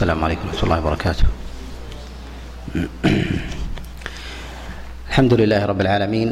[0.00, 1.26] السلام عليكم ورحمة الله وبركاته.
[5.12, 6.28] الحمد لله رب العالمين.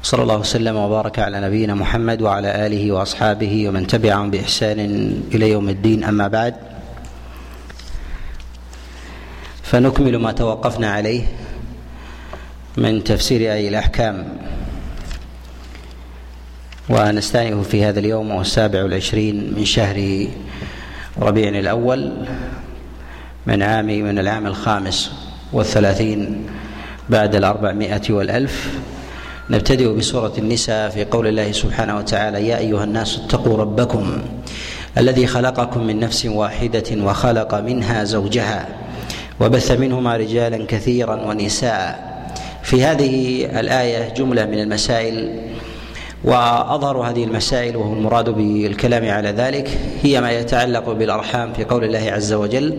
[0.00, 4.80] صلى الله وسلم وبارك على نبينا محمد وعلى آله وأصحابه ومن تبعهم بإحسان
[5.28, 6.08] إلى يوم الدين.
[6.08, 6.54] أما بعد
[9.62, 11.22] فنكمل ما توقفنا عليه
[12.80, 14.16] من تفسير أي الأحكام.
[16.88, 20.26] ونستأنف في هذا اليوم وهو السابع والعشرين من شهر
[21.20, 22.12] ربيع الأول
[23.46, 25.12] من عام من العام الخامس
[25.52, 26.46] والثلاثين
[27.08, 28.78] بعد الأربعمائة والألف.
[29.50, 34.22] نبتدئ بسورة النساء في قول الله سبحانه وتعالى يا أيها الناس اتقوا ربكم
[34.98, 38.68] الذي خلقكم من نفس واحدة وخلق منها زوجها
[39.40, 42.08] وبث منهما رجالا كثيرا ونساء.
[42.62, 45.47] في هذه الآية جملة من المسائل
[46.24, 52.12] وأظهر هذه المسائل وهو المراد بالكلام على ذلك هي ما يتعلق بالأرحام في قول الله
[52.12, 52.78] عز وجل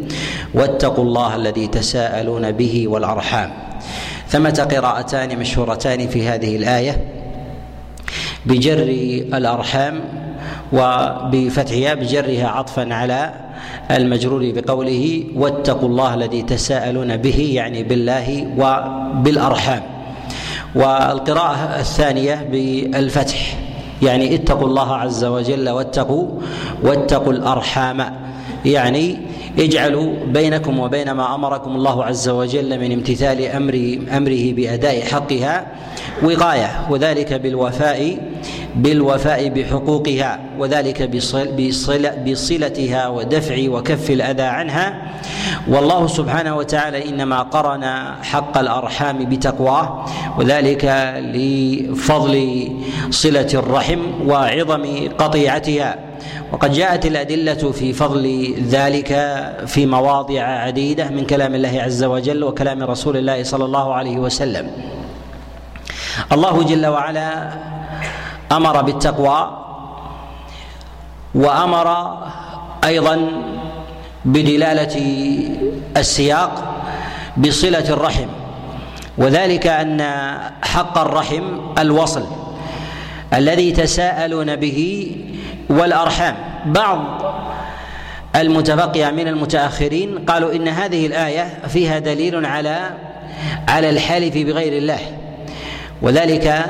[0.53, 3.51] واتقوا الله الذي تساءلون به والأرحام.
[4.27, 6.97] ثمة قراءتان مشهورتان في هذه الآية
[8.45, 8.83] بجر
[9.33, 10.01] الأرحام
[10.73, 13.33] وبفتحها بجرها عطفا على
[13.91, 19.98] المجرور بقوله واتقوا الله الذي تساءلون به يعني بالله وبالأرحام.
[20.75, 23.57] والقراءة الثانية بالفتح.
[24.01, 26.27] يعني اتقوا الله عز وجل واتقوا
[26.83, 28.05] واتقوا الأرحام.
[28.65, 29.17] يعني
[29.59, 35.67] اجعلوا بينكم وبين ما أمركم الله عز وجل من امتثال أمر أمره بأداء حقها
[36.23, 38.17] وقاية وذلك بالوفاء
[38.75, 41.47] بالوفاء بحقوقها وذلك بصل
[42.27, 45.01] بصلتها ودفع وكف الأذى عنها.
[45.67, 47.83] والله سبحانه وتعالى إنما قرن
[48.23, 50.05] حق الأرحام بتقواه
[50.37, 50.85] وذلك
[51.33, 52.35] لفضل
[53.09, 54.83] صلة الرحم وعظم
[55.17, 55.95] قطيعتها.
[56.51, 59.09] وقد جاءت الأدلة في فضل ذلك
[59.65, 64.67] في مواضع عديدة من كلام الله عز وجل وكلام رسول الله صلى الله عليه وسلم.
[66.31, 67.49] الله جل وعلا
[68.51, 69.65] أمر بالتقوى
[71.35, 72.17] وأمر
[72.83, 73.31] أيضا
[74.25, 74.95] بدلالة
[75.97, 76.81] السياق
[77.37, 78.27] بصلة الرحم
[79.17, 80.01] وذلك أن
[80.63, 81.43] حق الرحم
[81.77, 82.25] الوصل
[83.33, 85.11] الذي تساءلون به
[85.69, 86.35] والأرحام.
[86.65, 86.99] بعض
[88.35, 92.89] المتبقية من المتأخرين قالوا إن هذه الآية فيها دليل على
[93.67, 94.99] على الحلف بغير الله
[96.01, 96.65] وذلك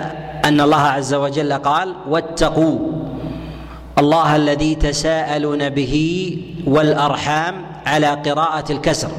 [0.45, 2.79] أن الله عز وجل قال واتقوا
[3.97, 5.95] الله الذي تساءلون به
[6.67, 7.55] والأرحام
[7.85, 9.11] على قراءة الكسر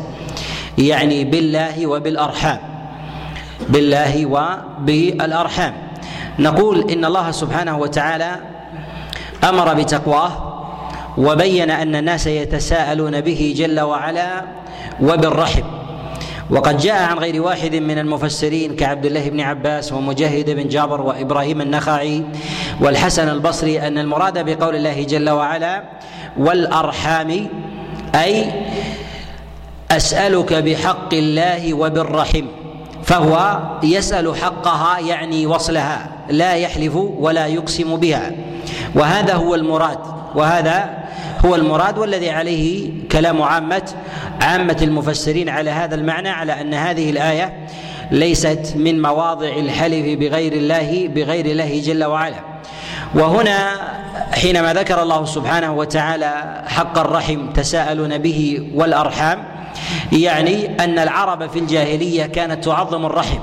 [0.79, 2.59] يعني بالله وبالأرحام
[3.69, 5.75] بالله وبالأرحام.
[6.39, 8.37] نقول إن الله سبحانه وتعالى
[9.45, 10.33] أمر بتقواه
[11.19, 14.45] وبين أن الناس يتساءلون به جل وعلا
[15.03, 15.80] وبالرحم.
[16.51, 21.61] وقد جاء عن غير واحد من المفسرين كعبد الله بن عباس ومجاهد بن جابر وإبراهيم
[21.61, 22.25] النخعي
[22.81, 25.83] والحسن البصري أن المراد بقول الله جل وعلا
[26.39, 27.49] والأرحام
[28.15, 28.53] أي
[29.91, 32.47] أسألك بحق الله وبالرحم
[33.05, 38.33] فهو يسأل حقها يعني وصلها لا يحلف ولا يقسم بها
[38.95, 39.99] وهذا هو المراد
[40.35, 41.01] وهذا
[41.45, 43.95] هو المراد والذي عليه كلام عامة
[44.41, 47.67] عامة المفسرين على هذا المعنى على أن هذه الآية
[48.11, 52.37] ليست من مواضع الحلف بغير الله بغير الله جل وعلا.
[53.15, 53.77] وهنا
[54.33, 59.45] حينما ذكر الله سبحانه وتعالى حق الرحم تساءلون به والأرحام
[60.13, 63.39] يعني أن العرب في الجاهلية كانت تعظم الرحم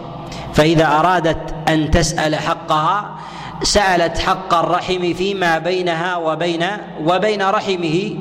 [0.54, 3.18] فإذا أرادت أن تسأل حقها
[3.64, 6.66] سألت حق الرحم فيما بينها وبين
[7.06, 8.16] وبين رحمه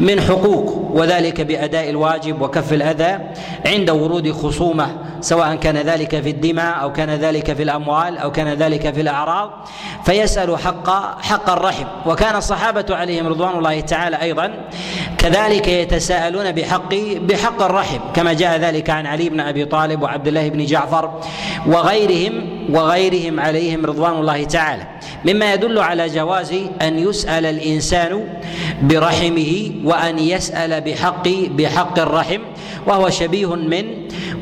[0.00, 3.18] من حقوق وذلك بأداء الواجب وكف الأذى
[3.66, 8.48] عند ورود خصومة سواء كان ذلك في الدماء أو كان ذلك في الأموال أو كان
[8.48, 9.50] ذلك في الأعراض
[10.04, 10.90] فيسأل حق
[11.22, 11.84] حق الرحم.
[12.06, 14.54] وكان الصحابة عليهم رضوان الله تعالى أيضا
[15.20, 20.48] كذلك يتساءلون بحق بحق الرحم كما جاء ذلك عن علي بن أبي طالب وعبد الله
[20.48, 21.20] بن جعفر
[21.66, 24.82] وغيرهم وغيرهم عليهم رضوان الله تعالى.
[25.24, 28.24] مما يدل على جواز أن يسأل الإنسان
[28.82, 32.40] برحمه وأن يسأل بحق بحق الرحم
[32.86, 33.84] وهو شبيه من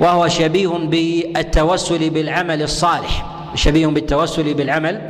[0.00, 3.26] وهو شبيه بالتوسل بالعمل الصالح.
[3.54, 5.00] شبيه بالتوسل بالعمل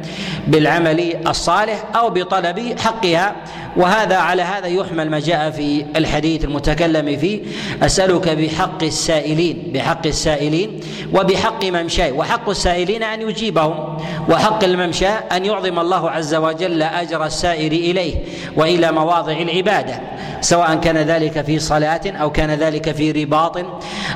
[0.46, 3.36] بالعمل الصالح أو بطلب حقها
[3.78, 7.40] وهذا على هذا يحمل ما جاء في الحديث المتكلم فيه.
[7.82, 10.80] أسألك بحق السائلين بحق السائلين
[11.12, 13.98] وبحق ممشاي وحق السائلين أن يجيبهم
[14.28, 18.14] وحق الممشى أن يعظم الله عز وجل أجر السائر إليه
[18.56, 20.00] وإلى مواضع العبادة
[20.40, 23.58] سواء كان ذلك في صلاة أو كان ذلك في رباط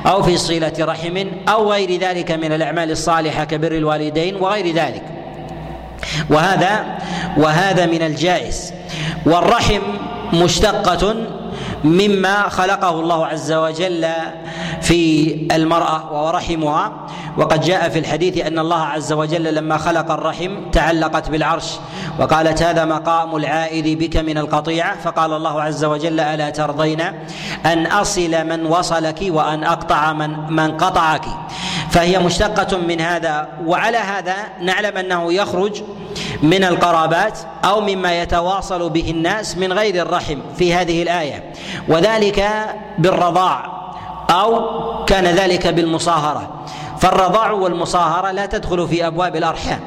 [0.05, 5.03] أو في صلة رحم أو غير ذلك من الأعمال الصالحة كبر الوالدين وغير ذلك.
[6.29, 6.97] وهذا
[7.37, 8.73] وهذا من الجائز.
[9.25, 9.81] والرحم
[10.33, 11.15] مشتقة
[11.83, 14.07] مما خلقه الله عز وجل
[14.81, 16.91] في المرأة وهو رحمها.
[17.37, 21.71] وقد جاء في الحديث أن الله عز وجل لما خلق الرحم تعلقت بالعرش.
[22.19, 27.01] وقالت هذا مقام العائد بك من القطيعة؟ فقال الله عز وجل ألا ترضين
[27.65, 31.25] أن أصل من وصلك وأن أقطع من من قطعك.
[31.89, 33.47] فهي مشتقة من هذا.
[33.65, 35.81] وعلى هذا نعلم أنه يخرج
[36.43, 41.43] من القرابات أو مما يتواصل به الناس من غير الرحم في هذه الآية.
[41.87, 42.49] وذلك
[42.97, 43.65] بالرضاع
[44.29, 44.65] أو
[45.05, 46.65] كان ذلك بالمصاهرة.
[46.99, 49.79] فالرضاع والمصاهرة لا تدخل في أبواب الأرحام.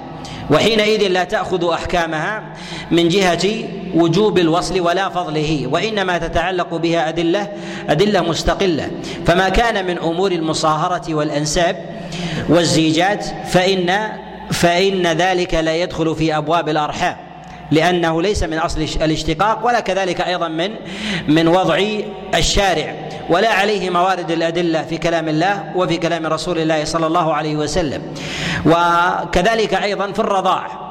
[0.51, 2.43] وحينئذ لا تأخذ أحكامها
[2.91, 3.65] من جهة
[3.95, 7.49] وجوب الوصل ولا فضله وإنما تتعلق بها أدلة
[7.89, 8.91] أدلة مستقلة.
[9.27, 11.97] فما كان من أمور المصاهرة والأنساب
[12.49, 14.09] والزيجات فإن
[14.53, 17.17] فإن ذلك لا يدخل في أبواب الأرحام
[17.71, 20.71] لأنه ليس من أصل الاشتقاق ولا كذلك أيضا من
[21.29, 21.83] من وضع
[22.35, 22.95] الشارع
[23.29, 28.03] ولا عليه موارد الأدلة في كلام الله وفي كلام رسول الله صلى الله عليه وسلم.
[28.67, 30.86] وكذلك أيضا في الرضاع.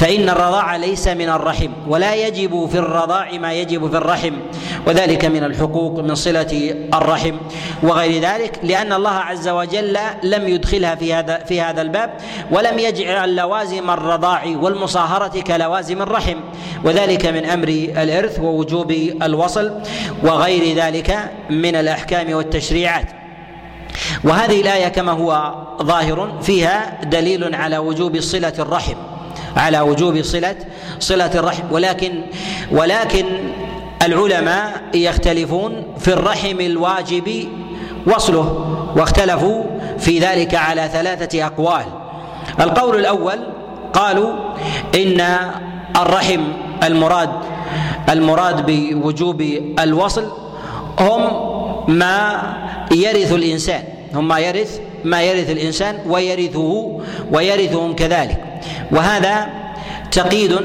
[0.00, 4.32] فإن الرضاع ليس من الرحم ولا يجب في الرضاع ما يجب في الرحم
[4.86, 7.36] وذلك من الحقوق من صلة الرحم
[7.82, 12.14] وغير ذلك لأن الله عز وجل لم يدخلها في هذا في هذا الباب
[12.50, 16.36] ولم يجعل لوازم الرضاع والمصاهرة كلوازم الرحم
[16.84, 18.90] وذلك من أمر الإرث ووجوب
[19.22, 19.72] الوصل
[20.22, 23.06] وغير ذلك من الأحكام والتشريعات.
[24.24, 29.09] وهذه الآية كما هو ظاهر فيها دليل على وجوب صلة الرحم.
[29.56, 30.56] على وجوب صلة
[31.00, 31.62] صلة الرحم.
[31.70, 32.22] ولكن
[32.72, 33.26] ولكن
[34.02, 37.48] العلماء يختلفون في الرحم الواجب
[38.06, 38.66] وصله
[38.96, 39.64] واختلفوا
[39.98, 41.84] في ذلك على ثلاثة أقوال.
[42.60, 43.38] القول الأول
[43.92, 44.32] قالوا
[44.94, 45.20] إن
[45.96, 46.40] الرحم
[46.82, 47.30] المراد
[48.08, 49.42] المراد بوجوب
[49.78, 50.32] الوصل
[51.00, 51.20] هم
[51.88, 52.42] ما
[52.92, 53.82] يرث الإنسان
[54.14, 57.00] هم ما يرث ما يرث الإنسان ويرثه
[57.32, 58.49] ويرثهم كذلك.
[58.90, 59.48] وهذا
[60.12, 60.58] تقييد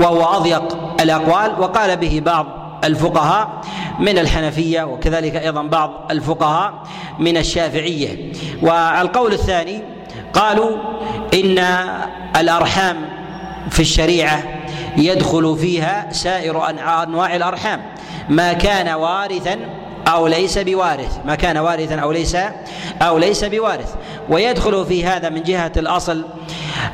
[0.00, 2.46] وهو أضيق الأقوال وقال به بعض
[2.84, 3.60] الفقهاء
[3.98, 6.72] من الحنفية وكذلك أيضا بعض الفقهاء
[7.18, 8.32] من الشافعية.
[8.62, 9.82] والقول الثاني
[10.32, 10.76] قالوا
[11.34, 11.58] إن
[12.36, 12.96] الأرحام
[13.70, 14.42] في الشريعة
[14.96, 16.70] يدخل فيها سائر
[17.02, 17.82] أنواع الأرحام
[18.28, 19.56] ما كان وارثا
[20.06, 21.18] أو ليس بوارث.
[21.24, 22.36] ما كان وارثا أو ليس
[23.02, 23.94] أو ليس بوارث.
[24.28, 26.24] ويدخل في هذا من جهة الأصل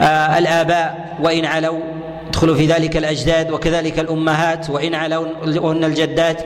[0.01, 1.17] آه الآباء.
[1.21, 1.81] وإن علوا
[2.27, 4.71] يدخل في ذلك الأجداد وكذلك الأمهات.
[4.71, 6.43] وإن علون الجدات.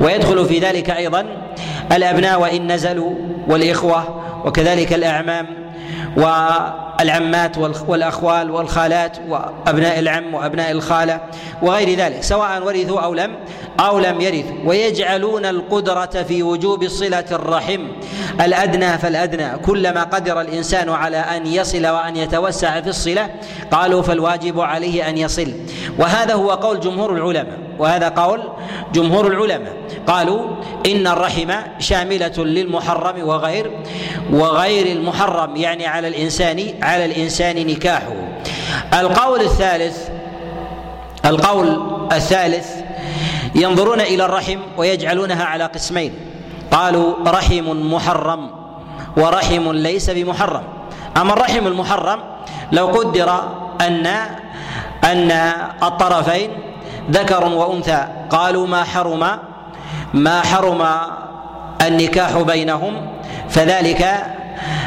[0.00, 1.26] ويدخل في ذلك أيضا
[1.92, 3.14] الأبناء وإن نزلوا
[3.48, 5.46] والإخوة وكذلك الأعمام.
[7.04, 7.58] والعمات
[7.88, 11.20] والأخوال والخالات وأبناء العم وأبناء الخالة
[11.62, 13.36] وغير ذلك سواء ورثوا أو لم
[13.80, 17.80] أو لم يرثوا ويجعلون القدرة في وجوب صلة الرحم.
[18.40, 19.58] الأدنى فالأدنى.
[19.58, 23.30] كلما قدر الإنسان على أن يصل وأن يتوسع في الصلة
[23.70, 25.52] قالوا فالواجب عليه أن يصل.
[25.98, 27.58] وهذا هو قول جمهور العلماء.
[27.78, 28.40] وهذا قول
[28.92, 29.72] جمهور العلماء.
[30.06, 30.40] قالوا
[30.86, 33.70] إن الرحم شاملة للمحرم وغير
[34.32, 36.58] وغير المحرم يعني على الإنسان
[36.94, 38.14] على الإنسان نكاحه.
[38.94, 40.08] القول الثالث
[41.24, 41.68] القول
[42.12, 42.68] الثالث
[43.54, 46.12] ينظرون إلى الرحم ويجعلونها على قسمين.
[46.70, 48.50] قالوا رحم محرم
[49.16, 50.62] ورحم ليس بمحرم.
[51.16, 52.20] أما الرحم المحرم
[52.72, 53.28] لو قدر
[53.80, 54.06] أن
[55.04, 55.30] أن
[55.82, 56.50] الطرفين
[57.10, 59.38] ذكر وأنثى قالوا ما حرم
[60.14, 60.82] ما حرم
[61.82, 62.94] النكاح بينهم
[63.48, 64.26] فذلك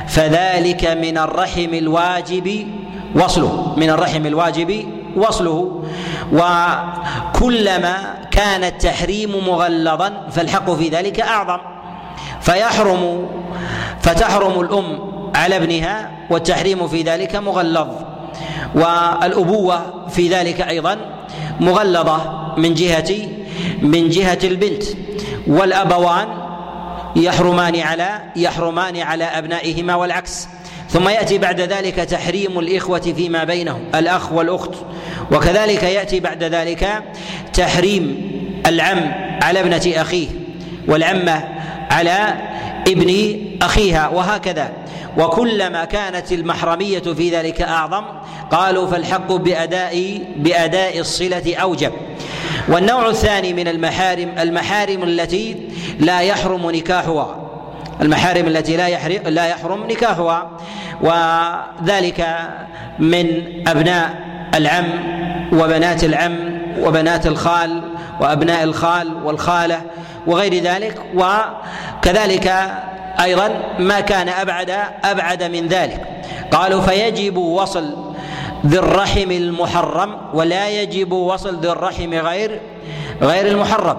[0.08, 2.68] فذلك من الرحم الواجب
[3.16, 5.84] وصله من الرحم الواجب وصله.
[6.34, 11.60] وكلما كان التحريم مغلظا فالحق في ذلك أعظم.
[12.42, 13.28] فيحرم
[14.02, 15.00] فتحرم الأم
[15.36, 17.88] على ابنها والتحريم في ذلك مغلظ.
[18.76, 20.98] والأبوة في ذلك أيضا
[21.60, 22.18] مغلظة
[22.58, 23.12] من جهة
[23.82, 24.84] من جهة البنت.
[25.48, 26.28] والأبوان
[27.18, 30.48] يحرمان على يحرمان على أبنائهما والعكس.
[30.90, 34.72] ثم يأتي بعد ذلك تحريم الإخوة فيما بينهم الأخ والأخت.
[35.32, 37.04] وكذلك يأتي بعد ذلك
[37.54, 38.32] تحريم
[38.66, 40.28] العم على ابنة أخيه
[40.88, 41.44] والعمة
[41.92, 42.34] على
[42.88, 44.72] ابن أخيها وهكذا.
[45.18, 48.04] وكلما كانت المحرمية في ذلك أعظم
[48.52, 51.92] قالوا فالحق باداء بأداء الصلة أوجب.
[52.68, 55.70] والنوع الثاني من المحارم المحارم التي
[56.00, 57.36] لا يحرم نكاحها.
[58.02, 60.50] المحارم التي لا يحرم لا يحرم نكاحها.
[61.02, 62.28] وذلك
[63.00, 63.26] من
[63.68, 64.14] أبناء
[64.56, 64.86] العم
[65.54, 67.82] وبنات العم وبنات الخال
[68.20, 69.82] وأبناء الخال والخالة
[70.28, 71.02] وغير ذلك.
[71.16, 72.72] وكذلك
[73.22, 74.72] أيضا ما كان أبعد
[75.04, 76.02] أبعد من ذلك.
[76.52, 78.07] قالوا فيجب وصل
[78.66, 82.62] ذي الرحم المحرم ولا يجب وصل ذي الرحم غير
[83.22, 83.98] غير المحرم.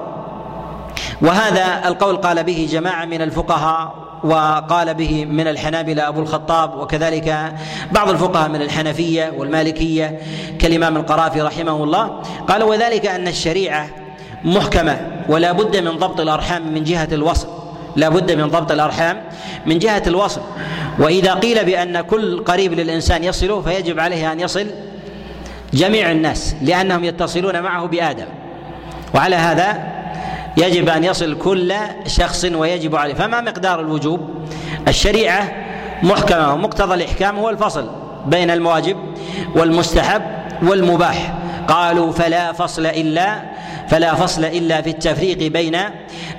[1.23, 7.53] وهذا القول قال به جماعة من الفقهاء وقال به من الحنابلة أبو الخطاب وكذلك
[7.93, 10.19] بعض الفقهاء من الحنفية والمالكية
[10.59, 12.23] كالإمام القرافي رحمه الله.
[12.49, 13.89] قال وذلك أن الشريعة
[14.45, 17.58] محكمة ولا بد من ضبط الأرحام من جهة الوصل.
[17.97, 19.23] لا بد من ضبط الأرحام
[19.67, 20.41] من جهة الوصل.
[20.99, 24.67] وإذا قيل بأن كل قريب للإنسان يصله فيجب عليه أن يصل
[25.75, 28.27] جميع الناس لأنهم يتصلون معه بآدم.
[29.15, 29.83] وعلى هذا
[30.57, 31.75] يجب أن يصل كل
[32.07, 33.15] شخص ويجب عليه.
[33.15, 34.21] فما مقدار الوجوب؟
[34.89, 35.53] الشريعة
[36.03, 37.91] محكمة ومقتضى الإحكام هو الفصل
[38.27, 38.97] بين المواجب
[39.57, 40.23] والمستحب
[40.63, 41.35] والمباح.
[41.69, 43.43] قالوا فلا فصل إلا
[43.89, 45.79] فلا فصل إلا في التفريق بين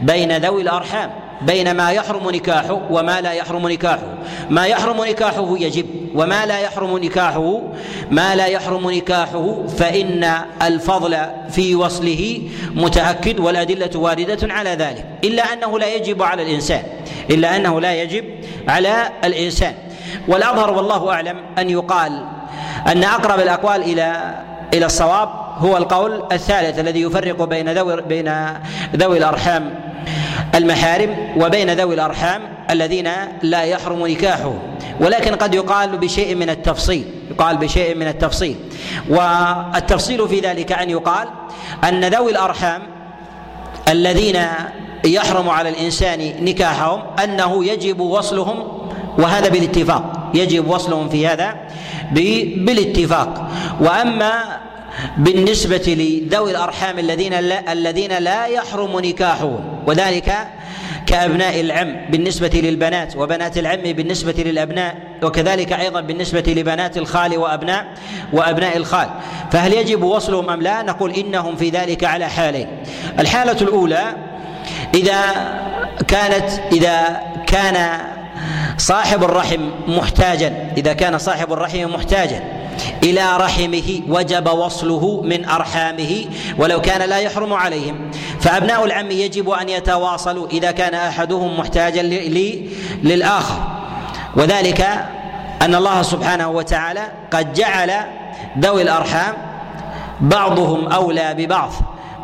[0.01, 1.09] بين ذوي الأرحام.
[1.41, 4.07] بين ما يحرم نكاحه وما لا يحرم نكاحه.
[4.49, 7.61] ما يحرم نكاحه يجب وما لا يحرم نكاحه
[8.11, 10.31] ما لا يحرم نكاحه فإن
[10.61, 11.17] الفضل
[11.49, 12.41] في وصله
[12.75, 15.05] متأكد والأدلة واردة على ذلك.
[15.23, 16.83] إلا أنه لا يجب على الإنسان
[17.29, 18.25] إلا أنه لا يجب
[18.67, 19.73] على الإنسان.
[20.27, 22.25] والأظهر والله أعلم أن يقال
[22.87, 24.35] أن أقرب الأقوال إلى
[24.73, 28.33] إلى الصواب هو القول الثالث الذي يفرق بين ذوي بين
[28.95, 29.88] ذوي الأرحام
[30.55, 32.41] المحارم وبين ذوي الأرحام
[32.71, 33.09] الذين
[33.41, 34.53] لا يحرم نكاحه
[34.99, 38.55] ولكن قد يقال بشيء من التفصيل يقال بشيء من التفصيل.
[39.09, 41.27] والتفصيل في ذلك أن يقال
[41.83, 42.81] أن ذوي الأرحام
[43.87, 44.41] الذين
[45.05, 48.67] يحرم على الإنسان نكاحهم أنه يجب وصلهم
[49.17, 51.55] وهذا بالاتفاق يجب وصلهم في هذا
[52.11, 53.49] بالاتفاق.
[53.81, 54.59] وأما
[55.17, 60.47] بالنسبة لذوي الأرحام الذين لا الذين لا يحرم نكاحهم وذلك
[61.05, 67.85] كأبناء العم بالنسبة للبنات وبنات العم بالنسبة للأبناء وكذلك أيضا بالنسبة لبنات الخال وأبناء
[68.33, 69.09] وأبناء الخال.
[69.51, 72.67] فهل يجب وصلهم أم لا؟ نقول إنهم في ذلك على حالين.
[73.19, 74.15] الحالة الأولى
[74.93, 75.21] إذا
[76.07, 77.99] كانت إذا كان
[78.77, 82.58] صاحب الرحم محتاجا إذا كان صاحب الرحم محتاجا
[83.03, 86.25] إلى رحمه وجب وصله من أرحامه
[86.57, 88.11] ولو كان لا يحرم عليهم.
[88.39, 92.01] فأبناء العم يجب أن يتواصلوا إذا كان أحدهم محتاجا
[93.03, 93.59] للآخر.
[94.35, 94.81] وذلك
[95.61, 97.91] أن الله سبحانه وتعالى قد جعل
[98.59, 99.33] ذوي الأرحام
[100.21, 101.71] بعضهم أولى ببعض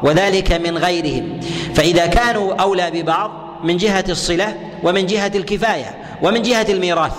[0.03, 1.39] وذلك من غيرهم.
[1.75, 3.31] فإذا كانوا أولى ببعض
[3.63, 7.15] من جهة الصلة ومن جهة الكفاية ومن جهة الميراث.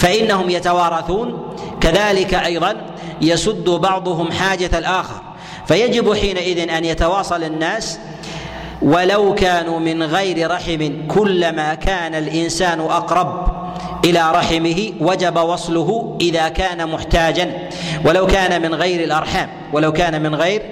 [0.00, 1.56] فإنهم يتوارثون.
[1.80, 2.76] كذلك أيضا
[3.20, 5.20] يسد بعضهم حاجة الآخر.
[5.66, 7.98] فيجب حينئذ أن يتواصل الناس.
[8.82, 13.60] ولو كانوا من غير رحم كلما كان الإنسان أقرب
[14.04, 17.68] إلى رحمه وجب وصله إذا كان محتاجا.
[18.04, 20.62] ولو كان من غير الأرحام ولو كان من غير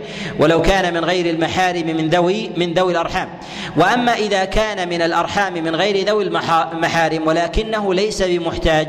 [0.40, 3.28] ولو كان من غير المحارم من ذوي من ذوي الأرحام.
[3.76, 8.88] وأما إذا كان من الأرحام من غير ذوي المحارم ولكنه ليس بمحتاج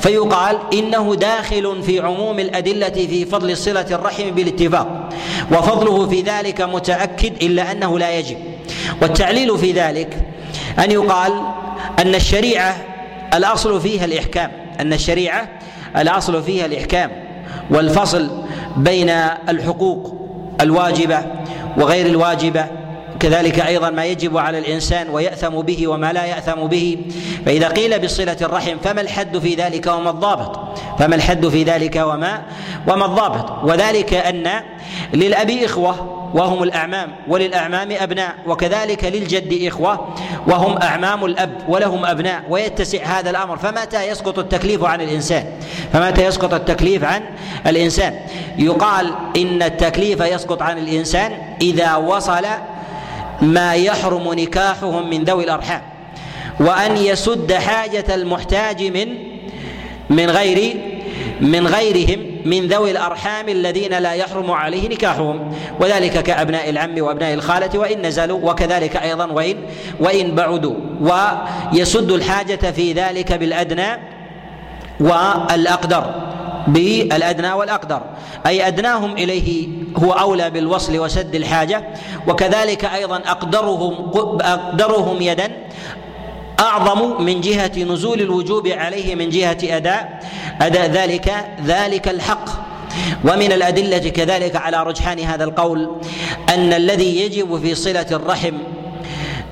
[0.00, 5.08] فيقال إنه داخل في عموم الأدلة في فضل صلة الرحم بالاتفاق.
[5.52, 8.36] وفضله في ذلك متأكد إلا أنه لا يجب.
[9.02, 10.18] والتعليل في ذلك
[10.78, 11.32] أن يقال
[11.98, 12.76] أن الشريعة
[13.34, 15.48] الأصل فيها الإحكام أن الشريعة
[15.96, 17.10] الأصل فيها الإحكام.
[17.70, 18.30] والفصل
[18.76, 19.10] بين
[19.48, 20.14] الحقوق
[20.60, 21.18] الواجبة
[21.76, 22.66] وغير الواجبة
[23.20, 26.98] كذلك أيضا ما يجب على الإنسان ويأثم به وما لا يأثم به.
[27.46, 32.42] فإذا قيل بصلة الرحم فما الحد في ذلك وما الضابط؟ فما الحد في ذلك وما
[32.88, 34.50] وما الضابط؟ وذلك أن
[35.14, 40.14] للاب إخوة وهم الأعمام وللأعمام أبناء وكذلك للجد إخوة
[40.46, 43.56] وهم أعمام الأب ولهم أبناء ويتسع هذا الأمر.
[43.56, 45.46] فمتى يسقط التكليف عن الإنسان؟
[45.92, 47.22] فمتى يسقط التكليف عن
[47.66, 48.14] الإنسان؟
[48.58, 52.46] يقال إن التكليف يسقط عن الإنسان إذا وصل
[53.42, 55.82] ما يحرم نكاحهم من ذوي الأرحام
[56.60, 59.08] وأن يسد حاجة المحتاج من
[60.10, 60.76] من غير
[61.42, 65.54] من غيرهم من ذوي الأرحام الذين لا يحرم عليه نكاحهم.
[65.80, 69.56] وذلك كأبناء العم وأبناء الخالة وإن نزلوا وكذلك أيضا وإن
[70.00, 70.74] وإن بعدوا.
[71.00, 73.98] ويسد الحاجة في ذلك بالأدنى
[75.00, 76.14] والأقدر
[76.66, 78.02] بالأدنى والأقدر.
[78.46, 81.84] أي أدناهم إليه هو أولى بالوصل وسد الحاجة.
[82.28, 85.52] وكذلك أيضا أقدرهم أقدرهم يدا
[86.60, 90.22] أعظم من جهة نزول الوجوب عليه من جهة أداء.
[90.60, 92.48] أداء ذلك ذلك الحق.
[93.24, 95.96] ومن الأدلة كذلك على رجحان هذا القول
[96.48, 98.54] أن الذي يجب في صلة الرحم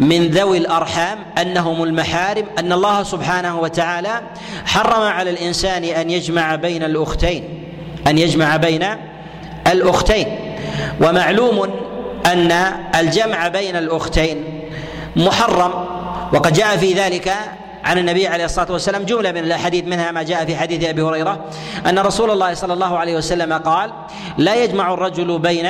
[0.01, 4.21] من ذوي الأرحام أنهم المحارم أن الله سبحانه وتعالى
[4.67, 7.45] حرم على الإنسان أن يجمع بين الأختين
[8.07, 8.87] أن يجمع بين
[9.67, 10.27] الأختين.
[11.01, 11.71] ومعلوم
[12.27, 12.53] أن
[12.99, 14.45] الجمع بين الأختين
[15.17, 15.73] محرم
[16.33, 17.33] وقد جاء في ذلك
[17.85, 21.45] عن النبي عليه الصلاة والسلام جملة من الأحاديث منها ما جاء في حديث أبي هريرة
[21.87, 23.93] أن رسول الله صلى الله عليه وسلم قال
[24.39, 25.69] لا يجمع الرجل بين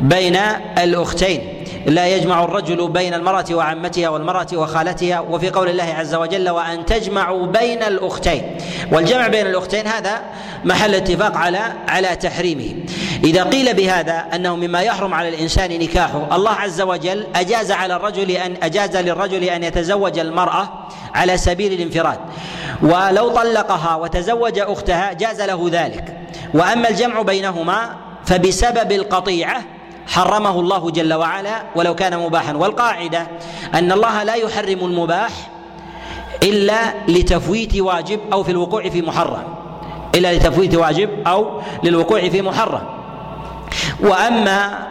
[0.00, 0.36] بين
[0.78, 1.61] الأختين.
[1.86, 7.46] لا يجمع الرجل بين المرأة وعمتها والمرأة وخالتها وفي قول الله عز وجل وأن تجمعوا
[7.46, 8.56] بين الأختين
[8.92, 10.20] والجمع بين الأختين هذا
[10.64, 12.74] محل اتفاق على على تحريمه.
[13.24, 18.30] إذا قيل بهذا أنه مما يحرم على الإنسان نكاحه الله عز وجل أجاز على الرجل
[18.30, 20.68] أن أجاز للرجل أن يتزوج المرأة
[21.14, 22.18] على سبيل الانفراد.
[22.82, 26.16] ولو طلقها وتزوج أختها جاز له ذلك.
[26.54, 27.96] وأما الجمع بينهما
[28.26, 29.62] فبسبب القطيعة
[30.06, 32.52] حرمه الله جل وعلا ولو كان مباحا.
[32.52, 33.26] والقاعدة
[33.74, 35.30] أن الله لا يحرم المباح
[36.42, 39.44] إلا لتفويت واجب أو في الوقوع في محرم.
[40.14, 42.82] إلا لتفويت واجب أو للوقوع في محرم.
[44.00, 44.88] وأما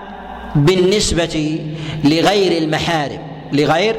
[0.55, 1.59] بالنسبة
[2.03, 3.21] لغير المحارم
[3.53, 3.95] لغير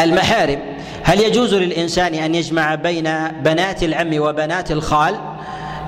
[0.00, 0.58] المحارم
[1.02, 5.14] هل يجوز للإنسان أن يجمع بين بنات العم وبنات الخال؟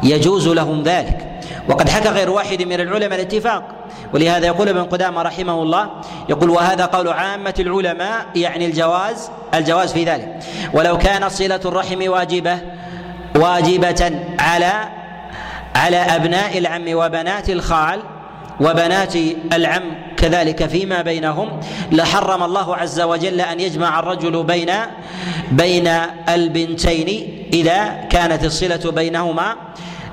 [0.03, 1.27] يجوز لهم ذلك.
[1.69, 3.80] وقد حكى غير واحد من العلماء الاتفاق
[4.15, 5.91] ولهذا يقول ابن قدامة رحمه الله
[6.29, 10.39] يقول وهذا قول عامة العلماء يعني الجواز الجواز في ذلك.
[10.73, 12.59] ولو كانت صلة الرحم واجبة
[13.37, 14.73] واجبة على
[15.75, 18.01] على أبناء العم وبنات الخال
[18.61, 19.17] وبنات
[19.53, 19.83] العم
[20.17, 21.61] كذلك فيما بينهم
[21.93, 24.71] لحرم الله عز وجل أن يجمع الرجل بين
[25.53, 25.91] بين
[26.29, 29.57] البنتين إذا كانت الصلة بينهما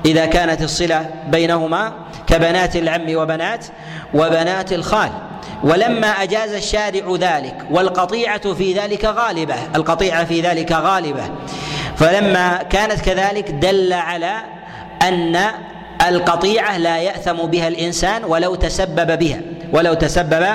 [0.06, 1.94] إذا كانت الصلة بينهما
[2.28, 3.66] كبنات العم وبنات
[4.14, 5.10] وبنات الخال.
[5.64, 11.24] ولما أجاز الشارع ذلك والقطيعة في ذلك غالبة القطيعة في ذلك غالبة.
[11.96, 14.38] فلما كانت كذلك دل على
[15.02, 15.40] أن
[16.08, 19.40] القطيعة لا يأثم بها الإنسان ولو تسبب بها.
[19.74, 20.48] ولو تسبب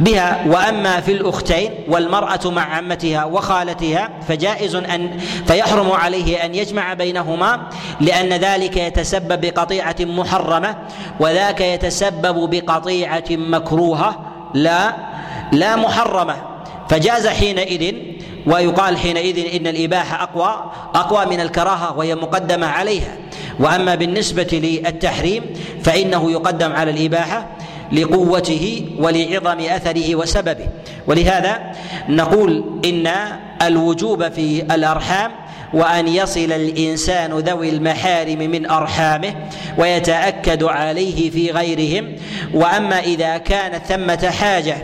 [0.00, 7.60] بها وأما في الأختين والمرأة مع عمتها وخالتها فجائز أن فيحرم عليه أن يجمع بينهما
[8.00, 10.76] لأن ذلك يتسبب بقطيعة محرمة
[11.20, 14.20] وذاك يتسبب بقطيعة مكروهة
[14.54, 14.94] لا
[15.52, 16.36] لا محرمة.
[16.88, 17.94] فجاز حينئذ
[18.46, 23.16] ويقال حينئذ إن الإباحة أقوى أقوى من الكراهة وهي مقدمة عليها.
[23.60, 25.42] وأما بالنسبة للتحريم
[25.84, 27.46] فإنه يقدم على الإباحة
[27.92, 30.66] لقوته ولعظم أثره وسببه.
[31.06, 31.72] ولهذا
[32.08, 33.08] نقول إن
[33.62, 35.30] الوجوب في الأرحام
[35.74, 39.34] وأن يصل الإنسان ذوي المحارم من أرحامه
[39.78, 42.12] ويتأكد عليه في غيرهم.
[42.54, 44.76] وأما إذا كانت ثمة حاجة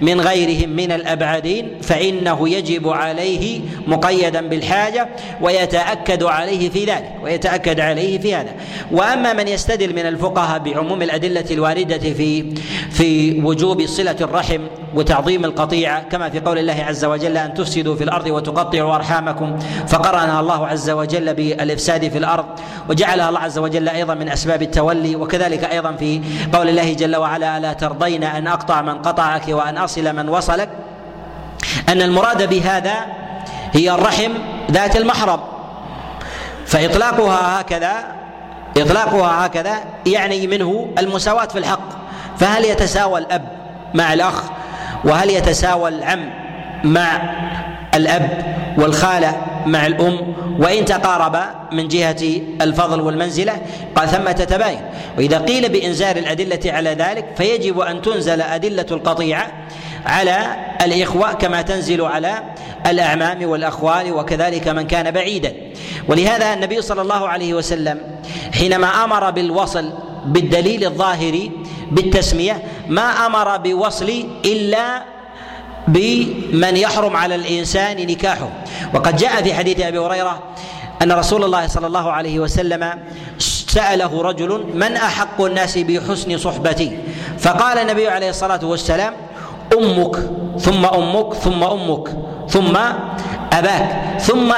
[0.00, 5.08] من غيرهم من الأبعدين فإنه يجب عليه مقيدا بالحاجة
[5.40, 8.52] ويتأكد عليه في ذلك ويتأكد عليه في هذا.
[8.92, 12.54] وأما من يستدل من الفقهاء بعموم الأدلة الواردة في
[12.90, 14.60] في وجوب صلة الرحم
[14.96, 19.58] وتعظيم القطيعه كما في قول الله عز وجل أن تفسدوا في الأرض وتقطعوا أرحامكم.
[19.88, 22.44] فقرنها الله عز وجل بالإفساد في الأرض
[22.88, 26.20] وجعلها الله عز وجل أيضا من أسباب التولي وكذلك أيضا في
[26.52, 30.68] قول الله جل وعلا الا ترضين أن أقطع من قطعك وأن أصل من وصلك.
[31.88, 32.94] أن المراد بهذا
[33.72, 34.32] هي الرحم
[34.70, 35.40] ذات المحرم.
[36.66, 37.92] فإطلاقها هكذا
[38.76, 39.74] إطلاقها هكذا
[40.06, 41.88] يعني منه المساواة في الحق.
[42.38, 43.48] فهل يتساوى الأب
[43.94, 44.42] مع الأخ؟
[45.06, 46.30] وهل يتساوى العم
[46.84, 47.22] مع
[47.94, 53.52] الأب والخالة مع الأم؟ وإن تقاربا من جهة الفضل والمنزلة؟
[53.96, 54.80] قال ثمة تباين
[55.18, 59.46] وإذا قيل بإنزال الأدلة على ذلك فيجب أن تنزل أدلة القطيعة
[60.06, 60.38] على
[60.84, 62.42] الإخوة كما تنزل على
[62.86, 65.52] الأعمام والأخوال وكذلك من كان بعيدا.
[66.08, 68.00] ولهذا النبي صلى الله عليه وسلم
[68.54, 69.92] حينما أمر بالوصل
[70.26, 71.48] بالدليل الظاهر
[71.90, 75.02] بالتسمية ما أمر بوصل إلا
[75.88, 78.48] بمن يحرم على الإنسان نكاحه.
[78.94, 80.42] وقد جاء في حديث أبي هريرة
[81.02, 82.98] أن رسول الله صلى الله عليه وسلم
[83.68, 86.98] سأله رجل من أحق الناس بحسن صحبتي؟
[87.38, 89.14] فقال النبي عليه الصلاة والسلام
[89.78, 90.16] أمك
[90.58, 92.08] ثم أمك ثم أمك
[92.48, 92.76] ثم
[93.52, 94.52] أباك ثم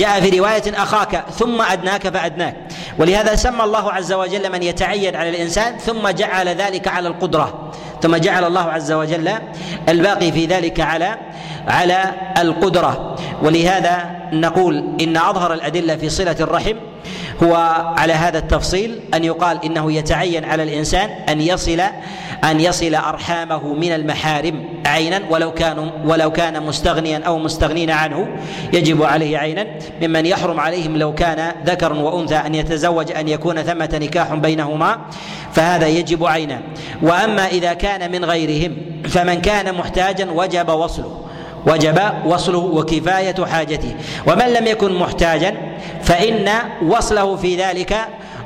[0.00, 2.56] جاء في رواية أخاك ثم أدناك فأدناك.
[2.98, 7.72] ولهذا سمى الله عز وجل من يتعين على الإنسان ثم جعل ذلك على القدرة.
[8.02, 9.30] ثم جعل الله عز وجل
[9.88, 11.16] الباقي في ذلك على
[11.68, 13.16] على القدرة.
[13.42, 16.74] ولهذا نقول إن أظهر الأدلة في صلة الرحم
[17.42, 17.54] هو
[17.96, 21.80] على هذا التفصيل أن يقال إنه يتعين على الإنسان أن يصل
[22.44, 28.28] أن يصل أرحامه من المحارم عينا ولو كانوا ولو كان مستغنيا أو مستغنين عنه
[28.72, 29.66] يجب عليه عينا.
[30.02, 34.98] ممن يحرم عليهم لو كان ذكر وأنثى أن يتزوج أن يكون ثمة نكاح بينهما
[35.54, 36.60] فهذا يجب عينا
[37.02, 38.76] وأما إذا كان من غيرهم
[39.08, 41.20] فمن كان محتاجا وجب وصله.
[41.66, 43.94] وجب وصله وكفاية حاجته.
[44.26, 45.56] ومن لم يكن محتاجا
[46.02, 46.48] فإن
[46.86, 47.96] وصله في ذلك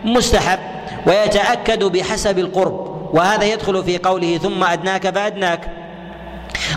[0.05, 0.59] مستحب.
[1.07, 3.11] ويتأكد بحسب القرب.
[3.15, 5.84] وهذا يدخل في قوله ثم أدناك فأدناك.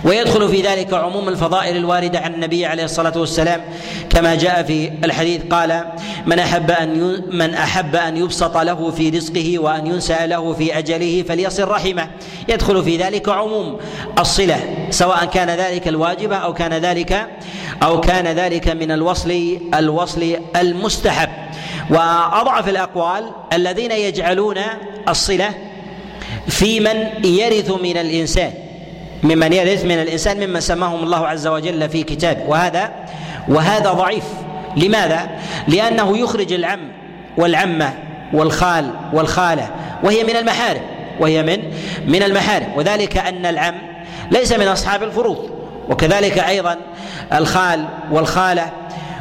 [0.03, 3.61] ويدخل في ذلك عموم الفضائل الواردة عن النبي عليه الصلاة والسلام
[4.09, 5.85] كما جاء في الحديث قال
[6.25, 11.23] من أحب أن من أحب أن يبسط له في رزقه وأن ينسى له في أجله
[11.27, 12.07] فليصل رحمه.
[12.49, 13.77] يدخل في ذلك عموم
[14.19, 17.27] الصلة سواء كان ذلك الواجب أو كان ذلك
[17.83, 21.29] أو كان ذلك من الوصل الوصل المستحب.
[21.89, 24.57] وأضعف الأقوال الذين يجعلون
[25.09, 25.49] الصلة
[26.47, 28.66] في من يرث من الإنسان.
[29.23, 32.91] ممن يرث من الإنسان ممن سماهم الله عز وجل في كتابه وهذا
[33.49, 34.23] وهذا ضعيف.
[34.77, 35.29] لماذا؟
[35.67, 36.79] لأنه يخرج العم
[37.37, 37.93] والعمة
[38.33, 39.69] والخال والخالة
[40.03, 40.81] وهي من المحارم
[41.19, 41.59] وهي من
[42.07, 42.67] من المحارم.
[42.75, 43.75] وذلك أن العم
[44.31, 45.49] ليس من أصحاب الفروض
[45.89, 46.77] وكذلك أيضا
[47.33, 48.71] الخال والخالة.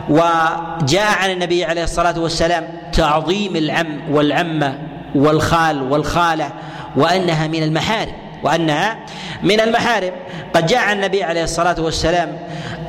[0.09, 4.79] وجاء عن النبي عليه الصلاة والسلام تعظيم العم والعمة
[5.15, 6.51] والخال والخالة
[6.97, 8.26] وأنها من المحارم.
[8.47, 8.99] وأنها
[9.43, 10.13] من المحارم.
[10.55, 12.39] قد جاء عن النبي عليه الصلاة والسلام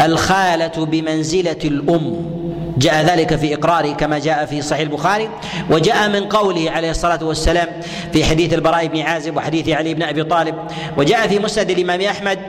[0.02, 2.38] الخالة بمنزلة الأم.
[2.78, 5.30] جاء ذلك في اقراره كما جاء في صحيح البخاري
[5.70, 7.67] وجاء من قوله عليه الصلاة والسلام
[8.13, 10.56] في حديث البراء بن عازب وحديث علي بن أبي طالب
[10.98, 12.39] وجاء في مسند الإمام أحمد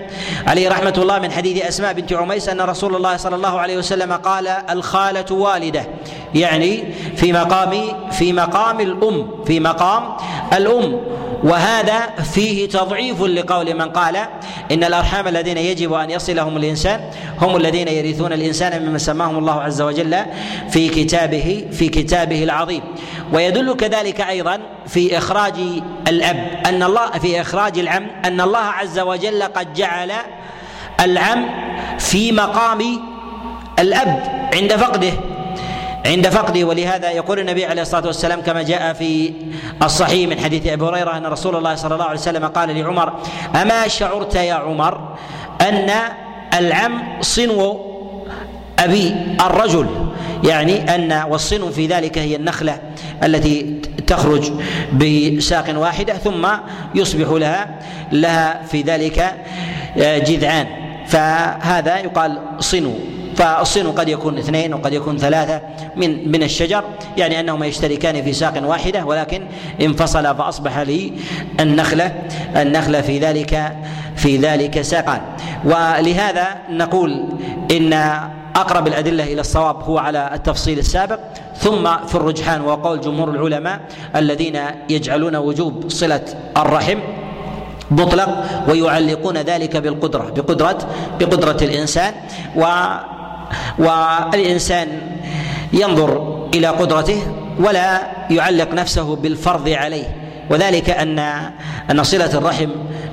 [0.47, 4.13] عليه رحمة الله من حديث أسماء بنت عميس أن رسول الله صلى الله عليه وسلم
[4.13, 5.87] قال الخالة والدة.
[6.35, 6.85] يعني
[7.17, 7.71] في مقام
[8.11, 10.17] في مقام الأم في مقام
[10.53, 11.01] الأم.
[11.43, 12.01] وهذا
[12.35, 14.17] فيه تضعيف لقول من قال
[14.73, 17.01] إن الأرحام الذين يجب أن يصلهم الإنسان
[17.41, 20.17] هم الذين يرثون الإنسان مما سماهم الله عز وجل
[20.71, 22.83] في كتابه في كتابه العظيم.
[23.33, 25.55] ويدل كذلك أيضا في إخراج
[26.09, 30.13] الأب أن الله في إخراج العم أن الله عز وجل قد جعل
[31.01, 31.49] العم
[31.99, 33.01] في مقام
[33.79, 34.23] الأب
[34.55, 35.13] عند فقده.
[36.07, 39.33] عند فقده ولهذا يقول النبي عليه الصلاة والسلام كما جاء في
[39.83, 43.13] الصحيح من حديث أبي هريرة أن رسول الله صلى الله عليه وسلم قال لعمر
[43.63, 45.17] أما شعرت يا عمر
[45.61, 45.91] أن
[46.59, 47.81] العم صنو
[48.79, 49.87] أبي الرجل؟
[50.45, 52.79] يعني أن والصن في ذلك هي النخلة
[53.25, 54.51] التي تخرج
[54.93, 56.49] بساق واحدة ثم
[56.95, 57.79] يصبح لها
[58.13, 59.35] لها في ذلك
[59.97, 60.67] جذعان.
[61.07, 62.95] فهذا يقال صنو.
[63.39, 65.61] فالصين قد يكون اثنين وقد يكون ثلاثة
[65.97, 66.85] من من الشجر
[67.17, 69.43] يعني أنهما يشتركان في ساق واحدة ولكن
[69.81, 71.13] انفصل فأصبح لي
[71.61, 72.23] النخلة
[72.57, 73.77] النخلة في ذلك
[74.17, 75.21] في ذلك ساقان.
[75.65, 77.29] ولهذا نقول
[77.71, 77.93] إن
[78.57, 81.19] أقرب الأدلة إلى الصواب هو على التفصيل السابق
[81.57, 83.81] ثم في الرجحان وقول جمهور العلماء
[84.17, 86.25] الذين يجعلون وجوب صلة
[86.57, 86.99] الرحم
[87.91, 90.79] مطلق ويعلقون ذلك بالقدرة بقدرة
[91.21, 92.15] بقدرة الإنسان.
[92.57, 92.65] و
[93.79, 94.89] والإنسان
[95.73, 97.23] ينظر إلى قدرته
[97.61, 100.17] ولا يعلق نفسه بالفرض عليه
[100.51, 101.19] وذلك أن
[101.91, 102.69] أن صلة الرحم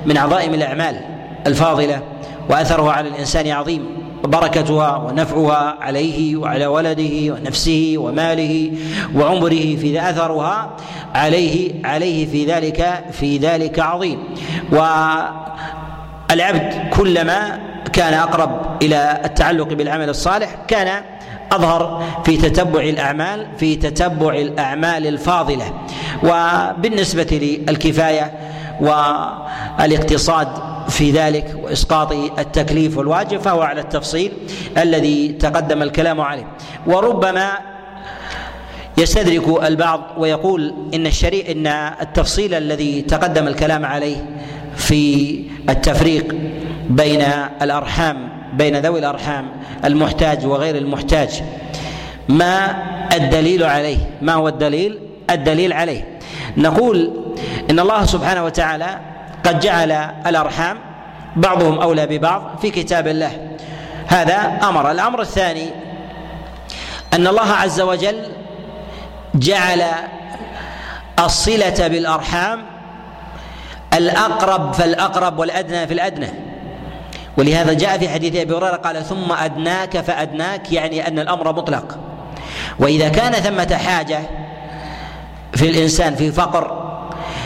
[0.06, 1.00] من عظائم الأعمال
[1.46, 2.02] الفاضلة
[2.50, 3.86] وأثرها على الإنسان عظيم
[4.24, 8.72] وبركتها ونفعها عليه وعلى ولده ونفسه وماله
[9.14, 10.76] وعمره في أثرها
[11.14, 14.18] عليه عليه في ذلك في ذلك عظيم.
[16.30, 17.58] والعبد كلما
[17.96, 21.02] كان أقرب إلى التعلق بالعمل الصالح كان
[21.52, 25.72] أظهر في تتبع الأعمال في تتبع الأعمال الفاضلة.
[26.22, 28.32] وبالنسبة للكفاية
[28.80, 30.48] والاقتصاد
[30.88, 34.32] في ذلك وإسقاط التكليف والواجب فهو على التفصيل
[34.78, 36.46] الذي تقدم الكلام عليه.
[36.86, 37.52] وربما
[38.98, 41.66] يستدرك البعض ويقول إن الشريع إن
[42.00, 44.16] التفصيل الذي تقدم الكلام عليه
[44.76, 46.34] في التفريق
[46.90, 47.22] بين
[47.62, 49.48] الأرحام بين ذوي الأرحام
[49.84, 51.42] المحتاج وغير المحتاج.
[52.28, 52.76] ما
[53.12, 54.98] الدليل عليه؟ ما هو الدليل؟
[55.30, 56.18] الدليل عليه.
[56.56, 57.24] نقول
[57.70, 58.98] إن الله سبحانه وتعالى
[59.44, 59.92] قد جعل
[60.26, 60.78] الأرحام
[61.36, 63.48] بعضهم أولى ببعض في كتاب الله.
[64.06, 64.90] هذا أمر.
[64.90, 65.70] الأمر الثاني
[67.14, 68.22] أن الله عز وجل
[69.34, 69.82] جعل
[71.18, 72.62] الصلة بالأرحام
[73.94, 76.28] الأقرب فالأقرب والأدنى في الأدنى.
[77.38, 81.98] ولهذا جاء في حديث أبي هريرة قال ثم أدناك فأدناك يعني أن الأمر مطلق.
[82.78, 84.20] وإذا كان ثمة حاجة
[85.54, 86.86] في الإنسان في فقر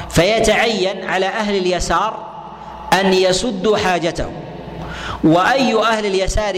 [0.09, 2.19] فيتعين على أهل اليسار
[3.01, 4.27] أن يسدوا حاجته.
[5.25, 6.55] وأي أهل اليسار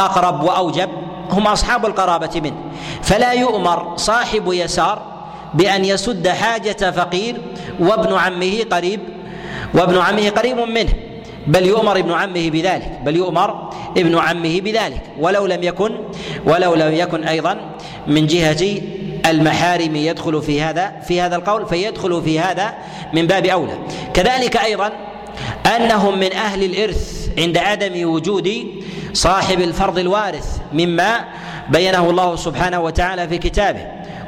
[0.00, 0.90] أقرب وأوجب
[1.30, 2.56] هم أصحاب القرابة منه.
[3.02, 5.02] فلا يؤمر صاحب يسار
[5.54, 7.40] بأن يسد حاجة فقير
[7.80, 9.00] وابن عمه قريب
[9.74, 10.92] وابن عمه قريب منه.
[11.46, 15.90] بل يؤمر ابن عمه بذلك بل يؤمر ابن عمه بذلك ولو لم يكن
[16.46, 17.58] ولو لم يكن أيضا
[18.06, 18.80] من جهة
[19.26, 22.74] المحارم يدخل في هذا في هذا القول فيدخل في هذا
[23.12, 23.78] من باب أولى.
[24.14, 24.92] كذلك أيضا
[25.76, 28.52] أنهم من أهل الإرث عند عدم وجود
[29.12, 31.24] صاحب الفرض الوارث مما
[31.68, 33.86] بينه الله سبحانه وتعالى في كتابه.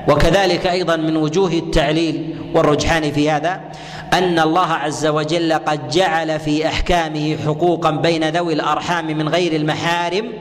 [0.09, 3.61] وكذلك أيضا من وجوه التعليل والرجحان في هذا.
[4.13, 10.33] أن الله عز وجل قد جعل في أحكامه حقوقا بين ذوي الأرحام من غير المحارم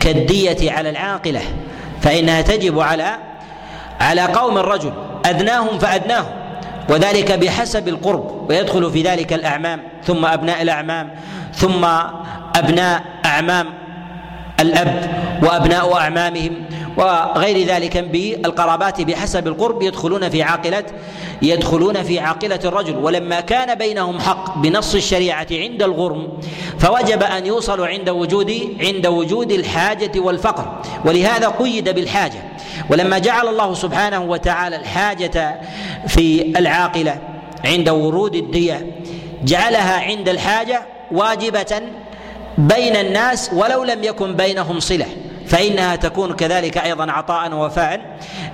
[0.00, 1.40] كالدية على العاقلة
[2.00, 3.16] فإنها تجب على
[4.00, 4.92] على قوم الرجل
[5.24, 6.26] ادناهم فادناهم
[6.88, 11.10] وذلك بحسب القرب ويدخل في ذلك الأعمام ثم أبناء الأعمام
[11.54, 11.84] ثم
[12.56, 13.66] أبناء أعمام
[14.60, 15.10] الأب
[15.42, 16.52] وأبناء أعمامهم
[16.96, 20.84] وغير ذلك بالقرابات بحسب القرب يدخلون في عاقلة
[21.42, 22.96] يدخلون في عاقلة الرجل.
[22.96, 26.28] ولما كان بينهم حق بنص الشريعة عند الغرم
[26.78, 30.80] فوجب أن يوصلوا عند وجود عند وجود الحاجة والفقر.
[31.04, 32.42] ولهذا قيد بالحاجة.
[32.90, 35.60] ولما جعل الله سبحانه وتعالى الحاجة
[36.06, 37.18] في العاقلة
[37.64, 38.86] عند ورود الدية
[39.44, 41.82] جعلها عند الحاجة واجبة
[42.58, 45.06] بين الناس ولو لم يكن بينهم صلة.
[45.50, 48.00] فإنها تكون كذلك أيضا عطاء ووفاء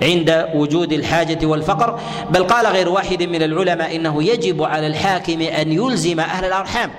[0.01, 1.99] عند وجود الحاجة والفقر.
[2.29, 6.89] بل قال غير واحد من العلماء إنه يجب على الحاكم أن يلزم أهل الأرحام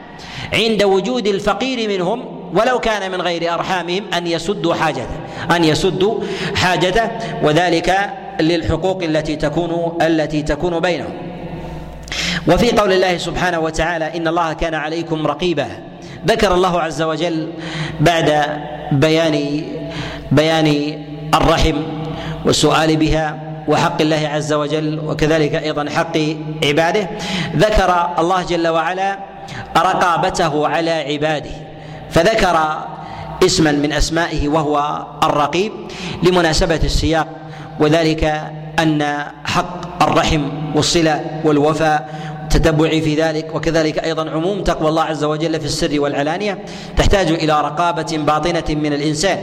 [0.52, 5.16] عند وجود الفقير منهم ولو كان من غير أرحامهم أن يسدوا حاجته
[5.56, 6.20] أن يسدوا
[6.54, 7.10] حاجته
[7.42, 11.12] وذلك للحقوق التي تكون التي تكون بينهم.
[12.48, 15.68] وفي قول الله سبحانه وتعالى إن الله كان عليكم رقيبا.
[16.26, 17.52] ذكر الله عز وجل
[18.00, 18.58] بعد
[18.92, 19.62] بيان
[20.32, 20.98] بيان
[21.34, 21.76] الرحم
[22.44, 23.36] والسؤال بها
[23.68, 26.16] وحق الله عز وجل وكذلك أيضا حق
[26.64, 27.08] عباده.
[27.56, 29.18] ذكر الله جل وعلا
[29.76, 31.50] رقابته على عباده
[32.10, 32.56] فذكر
[33.44, 35.72] اسما من أسمائه وهو الرقيب
[36.22, 37.26] لمناسبة السياق
[37.80, 38.24] وذلك
[38.78, 40.42] أن حق الرحم
[40.74, 42.08] والصلة والوفاء
[42.54, 46.58] التتبع في ذلك وكذلك أيضا عموم تقوى الله عز وجل في السر والعلانية
[46.96, 49.38] تحتاج إلى رقابة باطنة من الإنسان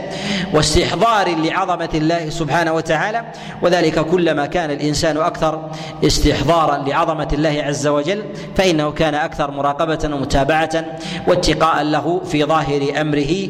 [0.52, 3.24] واستحضار لعظمة الله سبحانه وتعالى
[3.62, 5.70] وذلك كلما كان الإنسان أكثر
[6.04, 8.22] استحضارا لعظمة الله عز وجل
[8.56, 10.84] فإنه كان أكثر مراقبة ومتابعة
[11.28, 13.48] واتقاء له في ظاهر أمره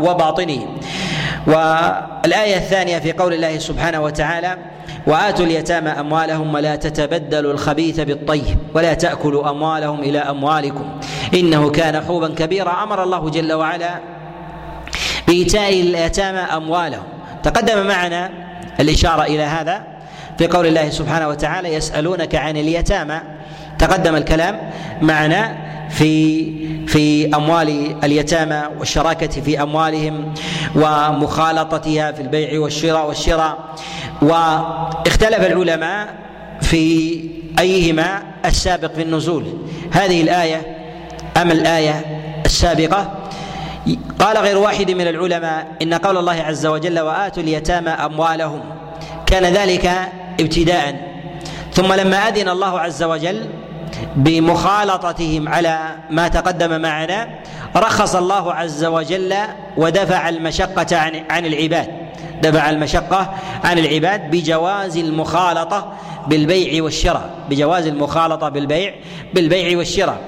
[0.00, 0.66] وباطنه.
[1.46, 4.58] والآية الثانية في قول الله سبحانه وتعالى
[5.06, 10.84] وآتوا اليتامى أموالهم ولا تتبدلوا الخبيث بالطيب ولا تأكلوا أموالهم إلى أموالكم.
[11.34, 12.82] إنه كان حوبا كبيرا.
[12.82, 14.00] أمر الله جل وعلا
[15.26, 17.04] بإيتاء اليتامى أموالهم.
[17.42, 18.30] تقدم معنا
[18.80, 19.82] الإشارة إلى هذا
[20.38, 23.20] في قول الله سبحانه وتعالى يسألونك عن اليتامى.
[23.78, 24.60] تقدم الكلام
[25.02, 25.56] معنا
[25.90, 30.34] في في أموال اليتامى والشراكة في أموالهم
[30.76, 33.58] ومخالطتها في البيع والشراء والشراء.
[34.22, 36.14] واختلف العلماء
[36.60, 37.20] في
[37.58, 39.44] أيهما السابق في النزول.
[39.90, 40.76] هذه الآية
[41.36, 42.04] أم الآية
[42.46, 43.10] السابقة؟
[44.18, 48.60] قال غير واحد من العلماء إن قول الله عز وجل وآتوا اليتامى أموالهم.
[49.26, 49.90] كان ذلك
[50.40, 51.10] ابتداء.
[51.74, 53.48] ثم لما أذن الله عز وجل
[54.16, 55.78] بمخالطتهم على
[56.10, 57.28] ما تقدم معنا
[57.76, 59.34] رخص الله عز وجل
[59.76, 61.88] ودفع المشقة عن عن العباد.
[62.42, 63.30] دفع المشقة
[63.64, 65.92] عن العباد بجواز المخالطة
[66.26, 67.30] بالبيع والشراء.
[67.50, 68.94] بجواز المخالطة بالبيع
[69.34, 70.18] بالبيع والشراء.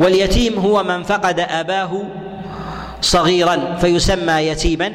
[0.00, 2.02] واليتيم هو من فقد أباه
[3.00, 4.92] صغيرا فيسمى يتيما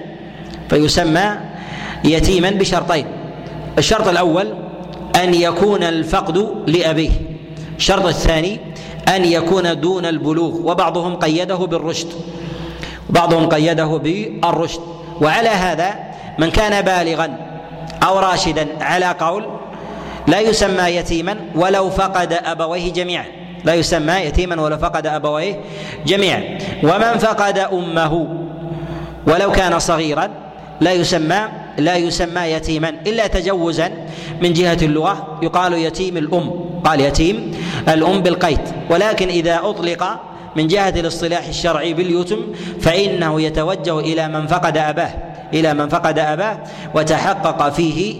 [0.69, 1.35] فيسمى
[2.03, 3.05] يتيما بشرطين.
[3.77, 4.53] الشرط الأول
[5.23, 7.34] أن يكون الفقد لأبيه.
[7.77, 8.59] الشرط الثاني
[9.15, 12.07] أن يكون دون البلوغ وبعضهم قيده بالرشد.
[13.09, 14.79] بعضهم قيده بالرشد.
[15.21, 15.95] وعلى هذا
[16.39, 17.37] من كان بالغا
[18.03, 19.45] أو راشدا على قول
[20.27, 23.25] لا يسمى يتيما ولو فقد أبويه جميعا.
[23.63, 25.59] لا يسمى يتيما ولو فقد أبويه
[26.05, 26.57] جميعا.
[26.83, 28.27] ومن فقد أمه
[29.27, 30.29] ولو كان صغيرا
[30.81, 31.39] لا يسمى
[31.77, 32.89] لا يسمى يتيما.
[32.89, 33.91] إلا تجوزا
[34.41, 36.51] من جهة اللغة يقال يتيم الأم
[36.83, 37.54] قال يتيم
[37.89, 40.19] الأم بالقيد ولكن إذا أطلق
[40.55, 42.39] من جهة الاصطلاح الشرعي باليتم
[42.81, 45.09] فإنه يتوجه إلى من فقد أباه
[45.53, 46.57] إلى من فقد أباه
[46.95, 48.15] وتحقق فيه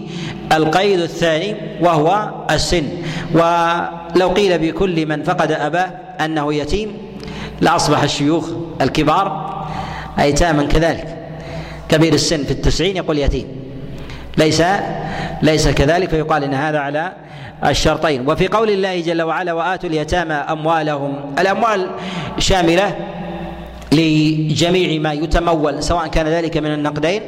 [0.52, 2.88] القيد الثاني وهو السن.
[3.34, 6.96] ولو قيل بكل من فقد أباه أنه يتيم
[7.60, 8.50] لأصبح الشيوخ
[8.80, 9.56] الكبار
[10.18, 11.16] أيتاما كذلك.
[11.88, 13.46] كبير السن في التسعين يقول يتيم.
[14.36, 14.62] ليس
[15.42, 17.12] ليس كذلك فيقال إن هذا على
[17.64, 18.28] الشرطين.
[18.28, 21.34] وفي قول الله جل وعلا وآتوا اليتامى أموالهم.
[21.38, 21.90] الأموال
[22.38, 22.96] شاملة
[23.92, 27.22] لجميع ما يتمول سواء كان ذلك من النقدين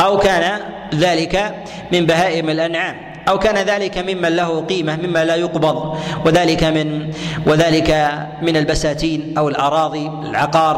[0.00, 0.60] أو كان
[0.94, 1.54] ذلك
[1.92, 2.96] من بهائم الأنعام
[3.28, 7.12] أو كان ذلك ممن له قيمة مما لا يقبض وذلك من
[7.46, 10.76] وذلك من البساتين أو الأراضي العقار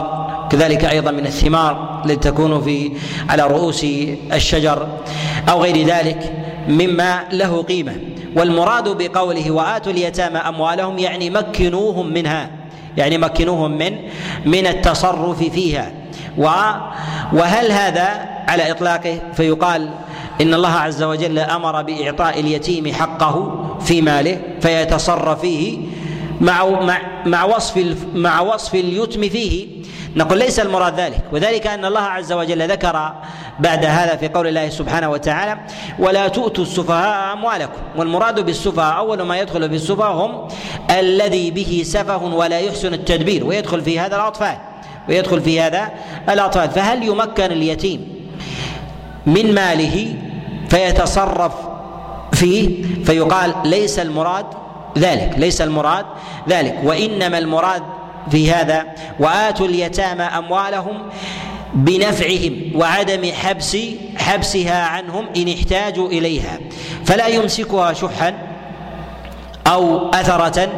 [0.50, 2.92] كذلك أيضا من الثمار التي تكون في
[3.28, 3.86] على رؤوس
[4.32, 4.88] الشجر
[5.48, 6.32] أو غير ذلك
[6.68, 7.96] مما له قيمة.
[8.36, 12.50] والمراد بقوله وآتوا اليتامى أموالهم يعني مكنوهم منها
[12.96, 13.98] يعني مكنوهم من
[14.46, 15.92] من التصرف فيها.
[17.32, 19.90] وهل هذا على إطلاقه؟ فيقال
[20.40, 25.78] إن الله عز وجل أمر بإعطاء اليتيم حقه في ماله فيتصرف فيه
[26.40, 29.66] مع مع مع وصف مع وصف اليتم فيه.
[30.16, 33.12] نقول ليس المراد ذلك وذلك أن الله عز وجل ذكر
[33.62, 35.56] بعد هذا في قول الله سبحانه وتعالى
[35.98, 37.80] ولا تؤتوا السفهاء أموالكم.
[37.96, 40.48] والمراد بالسفهاء أول ما يدخل في السفهاء هم
[40.90, 44.56] الذي به سفه ولا يحسن التدبير ويدخل في هذا الأطفال
[45.08, 45.90] ويدخل في هذا
[46.28, 46.70] الأطفال.
[46.70, 48.12] فهل يمكن اليتيم
[49.26, 50.14] من ماله
[50.68, 51.52] فيتصرف
[52.32, 54.46] فيه؟ فيقال ليس المراد
[54.98, 56.06] ذلك ليس المراد
[56.48, 57.82] ذلك وإنما المراد
[58.30, 58.86] في هذا
[59.20, 61.02] وآتوا اليتامى أموالهم
[61.74, 63.76] بنفعهم وعدم حبس
[64.16, 66.58] حبسها عنهم إن احتاجوا إليها.
[67.04, 68.34] فلا يمسكها شحا
[69.66, 70.68] أو أثرة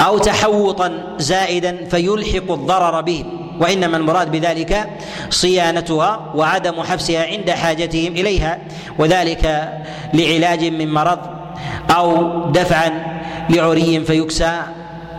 [0.00, 4.88] أو تحوطا زائدا فيلحق الضرر بهم وإنما المراد بذلك
[5.30, 8.58] صيانتها وعدم حبسها عند حاجتهم إليها
[8.98, 9.72] وذلك
[10.14, 11.18] لعلاج من مرض
[11.90, 14.62] أو دفعا لعري فيكسى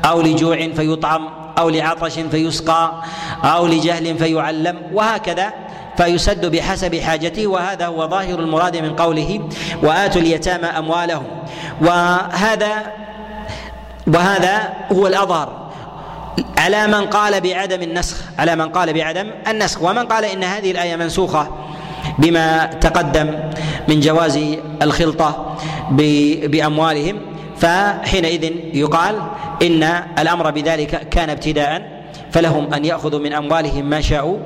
[0.06, 1.41] أو لجوع فيطعم.
[1.58, 3.02] أو لعطش فيسقى
[3.44, 5.54] أو لجهل فيعلم وهكذا
[5.98, 9.50] فيسد بحسب حاجته وهذا هو ظاهر المراد من قوله
[9.84, 11.28] وآتوا اليتامى أموالهم
[11.82, 12.92] وهذا
[14.08, 15.62] وهذا هو الأظهر
[16.58, 20.96] على من قال بعدم النسخ على من قال بعدم النسخ ومن قال إن هذه الآية
[20.96, 21.48] منسوخة
[22.18, 23.40] بما تقدم
[23.88, 24.40] من جواز
[24.82, 25.56] الخلطة
[26.48, 27.31] بأموالهم
[27.62, 29.22] فحينئذ يقال
[29.62, 29.84] إن
[30.20, 34.38] الأمر بذلك كان ابتداء فلهم أن يأخذوا من أموالهم ما شاءوا.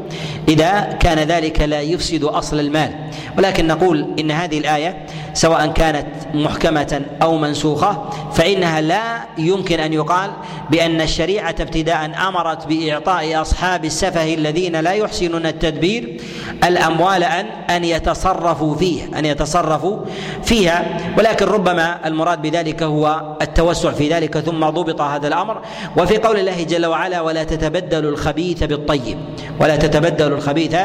[0.48, 2.92] إذا كان ذلك لا يفسد أصل المال.
[3.38, 10.32] ولكن نقول إن هذه الآية سواء كانت محكمة أو منسوخة فإنها لا يمكن أن يقال
[10.70, 16.22] بأن الشريعة ابتداء أمرت بإعطاء أصحاب السفه الذين لا يحسنون التدبير
[16.64, 20.00] الأموال ان أن يتصرفوا فيه أن يتصرفوا
[20.44, 20.98] فيها.
[21.18, 25.62] ولكن ربما المراد بذلك هو التوسع في ذلك ثم ضبط هذا الأمر.
[25.98, 29.18] وفي قول الله جل وعلا ولا تتبدلوا الخبيث بالطيب
[29.60, 30.76] ولا تتبدلوا الخبيث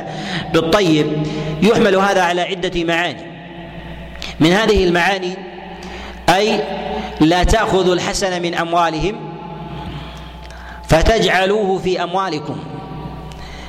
[0.52, 1.06] بالطيب.
[1.62, 3.29] يحمل هذا على عدة معاني.
[4.40, 5.36] من هذه المعاني
[6.28, 6.60] أي
[7.20, 9.14] لا تاخذوا الحسن من أموالهم
[10.88, 12.56] فتجعلوه في أموالكم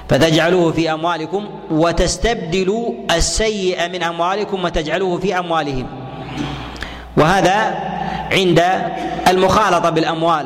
[0.10, 5.88] فتجعلوه في أموالكم وتستبدلوا السيء من أموالكم وتجعلوه في أموالهم.
[7.18, 7.54] وهذا
[8.32, 8.64] عند
[9.28, 10.46] المخالطة بالأموال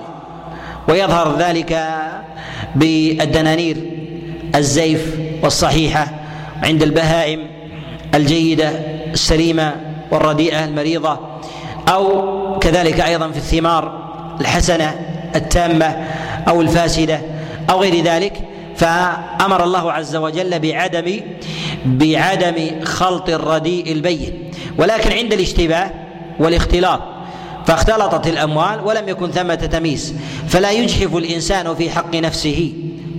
[0.87, 1.87] ويظهر ذلك
[2.75, 3.77] بالدنانير
[4.55, 6.07] الزيف والصحيحة
[6.63, 7.47] عند البهائم
[8.15, 8.69] الجيدة
[9.13, 11.19] السليمة والرديئة المريضة
[11.89, 14.05] أو كذلك أيضا في الثمار
[14.41, 14.95] الحسنة
[15.35, 16.07] التامة
[16.47, 17.21] أو الفاسدة
[17.69, 18.33] أو غير ذلك
[18.75, 21.19] فأمر الله عز وجل بعدم
[21.85, 24.51] بعدم خلط الرديء البين.
[24.77, 25.91] ولكن عند الاشتباه
[26.39, 27.01] والاختلاط
[27.67, 30.15] فاختلطت الأموال ولم يكن ثمة تمييز.
[30.47, 32.73] فلا يجحف الإنسان في حق نفسه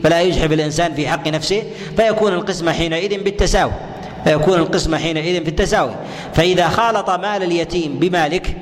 [0.04, 1.62] فلا يجحف الإنسان في حق نفسه
[1.96, 3.72] فيكون القسم حينئذ بالتساوي.
[4.26, 5.94] فيكون القسم حينئذ في التساوي.
[6.34, 8.56] فإذا خالط مال اليتيم بمالك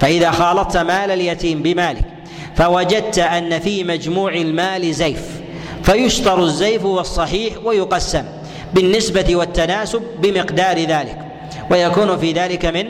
[0.00, 2.04] فإذا خالطت مال اليتيم بمالك
[2.56, 5.22] فوجدت أن في مجموع المال زيف
[5.82, 8.24] فيشطر الزيف والصحيح ويقسم
[8.74, 11.18] بالنسبة والتناسب بمقدار ذلك
[11.70, 12.86] ويكون في ذلك من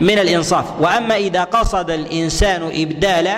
[0.00, 0.64] من الإنصاف.
[0.80, 3.28] وأما إذا قصد الإنسان إبدال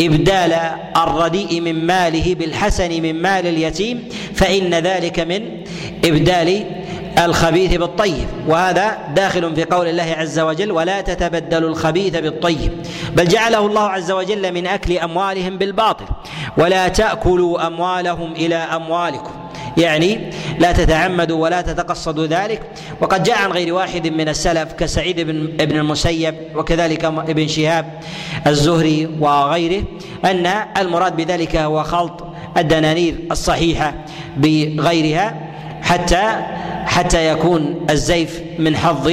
[0.00, 0.54] إبدال
[0.96, 5.42] الرديء من ماله بالحسن من مال اليتيم فإن ذلك من
[6.04, 6.64] إبدال
[7.24, 12.72] الخبيث بالطيب وهذا داخل في قول الله عز وجل ولا تتبدلوا الخبيث بالطيب.
[13.16, 16.04] بل جعله الله عز وجل من أكل أموالهم بالباطل
[16.58, 19.30] ولا تأكلوا أموالهم إلى أموالكم.
[19.76, 22.62] يعني لا تتعمدوا ولا تتقصدوا ذلك.
[23.00, 28.00] وقد جاء عن غير واحد من السلف كسعيد بن ابن المسيب وكذلك ابن شهاب
[28.46, 29.84] الزهري وغيره
[30.24, 30.46] أن
[30.76, 32.24] المراد بذلك هو خلط
[32.56, 33.94] الدنانير الصحيحة
[34.36, 35.34] بغيرها
[35.82, 36.46] حتى
[36.88, 39.06] حتى يكون الزيف من حظ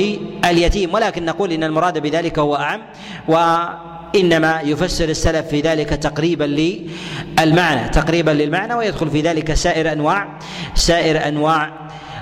[0.45, 0.93] اليتيم.
[0.93, 2.81] ولكن نقول إن المراد بذلك هو أعم
[3.27, 10.27] وإنما يفسر السلف في ذلك تقريبا للمعنى تقريبا للمعنى ويدخل في ذلك سائر أنواع
[10.75, 11.71] سائر أنواع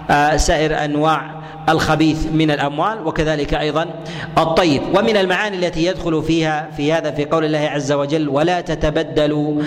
[0.09, 4.03] آه سائر أنواع الخبيث من الأموال وكذلك أيضا
[4.37, 4.81] الطيب.
[4.95, 9.61] ومن المعاني التي يدخل فيها في هذا في قول الله عز وجل ولا تتبدلوا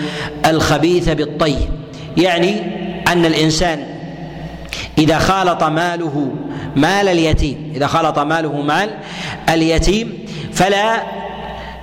[0.45, 1.69] الخبيث بالطيب
[2.17, 2.61] يعني
[3.07, 3.96] أن الإنسان
[4.97, 6.31] إذا خالط ماله
[6.75, 8.89] مال اليتيم إذا خالط ماله مال
[9.49, 11.03] اليتيم فلا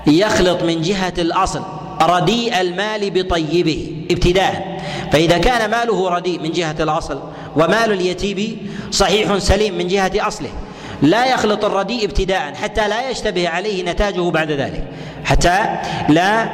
[0.07, 1.62] يخلط من جهة الأصل
[2.03, 4.81] رديء المال بطيبه ابتداء.
[5.12, 7.21] فإذا كان ماله رديء من جهة الأصل
[7.57, 10.51] ومال اليتيم صحيح سليم من جهة أصله
[11.03, 14.85] لا يخلط الرديء ابتداء حتى لا يشتبه عليه نتاجه بعد ذلك
[15.25, 15.65] حتى
[16.09, 16.49] لا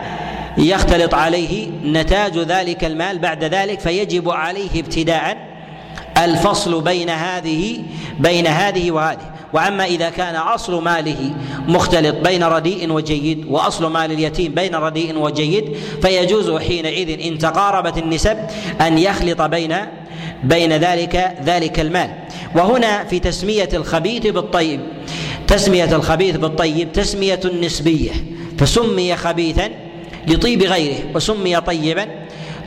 [0.58, 5.49] يختلط عليه نتاج ذلك المال بعد ذلك فيجب عليه ابتداء
[6.18, 7.78] الفصل بين هذه
[8.18, 9.30] بين هذه وهذه.
[9.52, 11.34] وأما إذا كان أصل ماله
[11.68, 18.36] مختلط بين رديء وجيد وأصل مال اليتيم بين رديء وجيد فيجوز حينئذ إن تقاربت النسب
[18.80, 19.76] أن يخلط بين
[20.44, 22.10] بين ذلك ذلك المال.
[22.54, 24.80] وهنا في تسمية الخبيث بالطيب.
[25.46, 28.10] تسمية الخبيث بالطيب تسمية نسبية.
[28.58, 29.70] فسمي خبيثا
[30.26, 32.06] لطيب غيره وسمي طيبا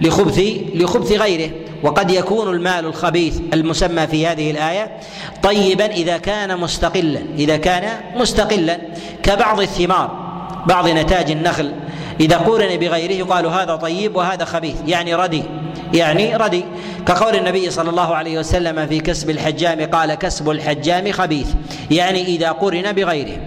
[0.02, 0.41] لخبث
[0.76, 1.52] لخبث غيره.
[1.84, 4.92] وقد يكون المال الخبيث المسمى في هذه الآية
[5.44, 8.78] طيبا إذا كان مستقلا إذا كان مستقلا
[9.24, 10.24] كبعض الثمار
[10.66, 11.72] بعض نتاج النخل.
[12.20, 15.44] إذا قورن بغيره يقال هذا طيب وهذا خبيث يعني ردي
[15.94, 16.66] يعني ردي.
[17.06, 21.48] كقول النبي صلى الله عليه وسلم في كسب الحجام قال كسب الحجام خبيث
[21.92, 23.38] يعني إذا قرن بغيره.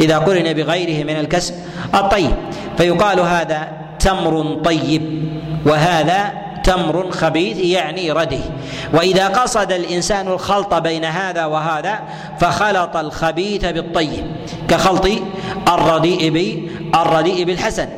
[0.00, 1.54] إذا قرن بغيره من الكسب
[1.94, 2.34] الطيب
[2.76, 3.68] فيقال هذا
[3.98, 5.22] تمر طيب
[5.66, 6.32] وهذا
[6.64, 8.40] تمر خبيث يعني ردي
[8.92, 12.00] وإذا قصد الإنسان الخلط بين هذا وهذا
[12.40, 14.26] فخلط الخبيث بالطيب
[14.68, 15.08] كخلط
[15.68, 17.88] الرديء بالرديء بالحسن.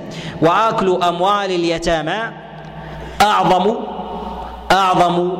[0.42, 2.18] وأكل أموال اليتامى
[3.22, 3.74] اعظم
[4.72, 5.32] أعظم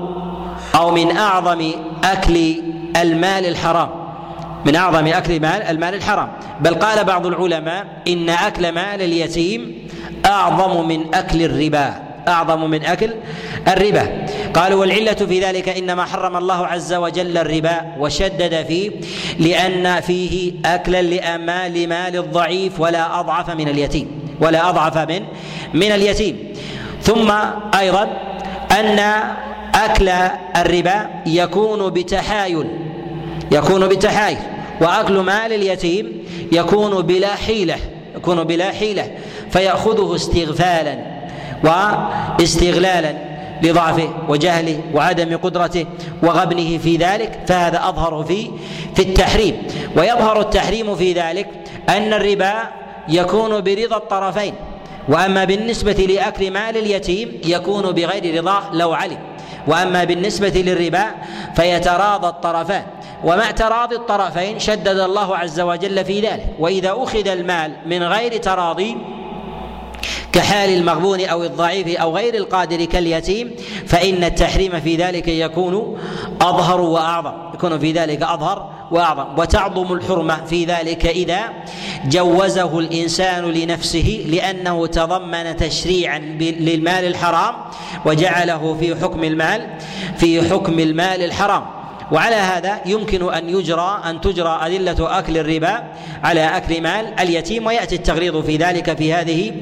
[0.74, 1.70] أو من أعظم
[2.04, 2.62] أكل
[2.96, 3.90] المال الحرام.
[4.64, 6.28] من أعظم أكل مال المال الحرام.
[6.60, 9.88] بل قال بعض العلماء إن أكل مال اليتيم
[10.26, 11.94] أعظم من أكل الربا.
[12.28, 13.10] أعظم من أكل
[13.68, 14.26] الربا.
[14.54, 18.90] قالوا والعلة في ذلك إنما حرم الله عز وجل الربا وشدد فيه
[19.38, 24.08] لأن فيه أكلا لأمال مال الضعيف ولا أضعف من اليتيم
[24.40, 25.24] ولا أضعف من
[25.74, 26.38] من اليتيم.
[27.02, 27.32] ثم
[27.78, 28.08] أيضا
[28.70, 28.98] أن
[29.74, 30.08] أكل
[30.56, 32.66] الربا يكون بتحايل
[33.52, 34.38] يكون بتحايل
[34.80, 36.12] وأكل مال اليتيم
[36.52, 37.76] يكون بلا حيلة
[38.16, 39.10] يكون بلا حيلة
[39.50, 41.13] فيأخذه استغفالا.
[41.64, 43.14] واستغلالا
[43.62, 45.86] لضعفه وجهله وعدم قدرته
[46.22, 48.50] وغبنه في ذلك فهذا أظهر في
[48.94, 49.62] في التحريم.
[49.96, 51.48] ويظهر التحريم في ذلك
[51.88, 52.54] أن الربا
[53.08, 54.54] يكون برضا الطرفين
[55.08, 59.18] وأما بالنسبة لأكل مال اليتيم يكون بغير رضاه لو علم.
[59.66, 61.04] وأما بالنسبة للربا
[61.56, 62.82] فيتراضى الطرفان.
[63.24, 66.46] ومع تراضي الطرفين شدد الله عز وجل في ذلك.
[66.58, 68.96] وإذا أخذ المال من غير تراضي
[70.34, 73.50] كحال المغبون أو الضعيف أو غير القادر كاليتيم
[73.86, 75.98] فإن التحريم في ذلك يكون
[76.40, 79.38] أظهر وأعظم يكون في ذلك أظهر وأعظم.
[79.38, 81.40] وتعظم الحرمة في ذلك إذا
[82.06, 87.54] جوزه الإنسان لنفسه لأنه تضمن تشريعا للمال الحرام
[88.04, 89.66] وجعله في حكم المال
[90.16, 91.62] في حكم المال الحرام.
[92.12, 95.82] وعلى هذا يمكن أن يجرى أن تجرى أدلة أكل الربا
[96.24, 99.52] على أكل مال اليتيم ويأتي التغليظ في ذلك في هذه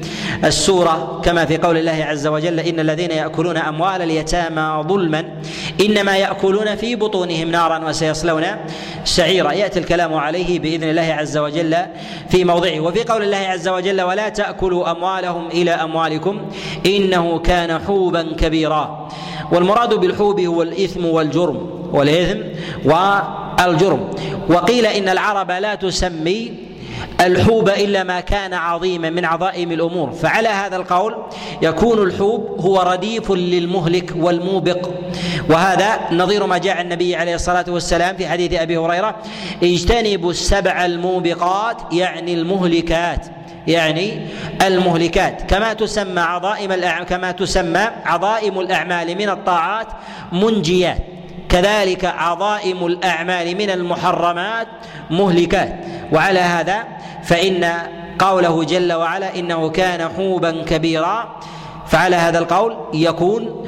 [0.43, 1.21] السورة.
[1.25, 5.25] كما في قول الله عز وجل إن الذين يأكلون أموال اليتامى ظلما
[5.81, 8.43] إنما يأكلون في بطونهم نارا وسيصلون
[9.03, 9.51] سعيرا.
[9.51, 11.77] يأتي الكلام عليه بإذن الله عز وجل
[12.29, 12.79] في موضعه.
[12.79, 16.41] وفي قول الله عز وجل ولا تأكلوا أموالهم إلى أموالكم
[16.85, 19.09] إنه كان حوبا كبيرا.
[19.51, 21.72] والمراد بالحوب هو الإثم والجرم.
[21.93, 22.39] والاثم
[22.85, 24.09] والجرم.
[24.49, 26.53] وقيل إن العرب لا تسمي
[27.21, 30.11] الحوب إلا ما كان عظيما من عظائم الأمور.
[30.11, 31.15] فعلى هذا القول
[31.61, 34.89] يكون الحوب هو رديف للمهلك والموبق.
[35.49, 39.15] وهذا نظير ما جاء النبي عليه الصلاة والسلام في حديث أبي هريرة
[39.63, 43.25] اجتنبوا السبع الموبقات يعني المهلكات
[43.67, 44.27] يعني
[44.61, 45.41] المهلكات.
[45.49, 46.73] كما تسمى عظائم
[47.03, 49.87] كما تسمى عظائم الأعمال من الطاعات
[50.31, 51.12] منجيات.
[51.53, 54.67] كذلك عظائم الأعمال من المحرمات
[55.09, 55.75] مهلكات.
[56.11, 56.83] وعلى هذا
[57.23, 57.71] فإن
[58.19, 61.35] قوله جل وعلا إنه كان حوبا كبيرا
[61.87, 63.65] فعلى هذا القول يكون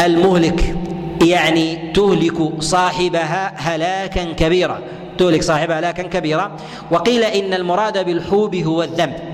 [0.00, 0.76] المهلك
[1.22, 4.78] يعني تهلك صاحبها هلاكا كبيرا.
[5.18, 6.56] تهلك صاحبها هلاكا كبيرا.
[6.90, 9.29] وقيل إن المراد بالحوب هو الذنب.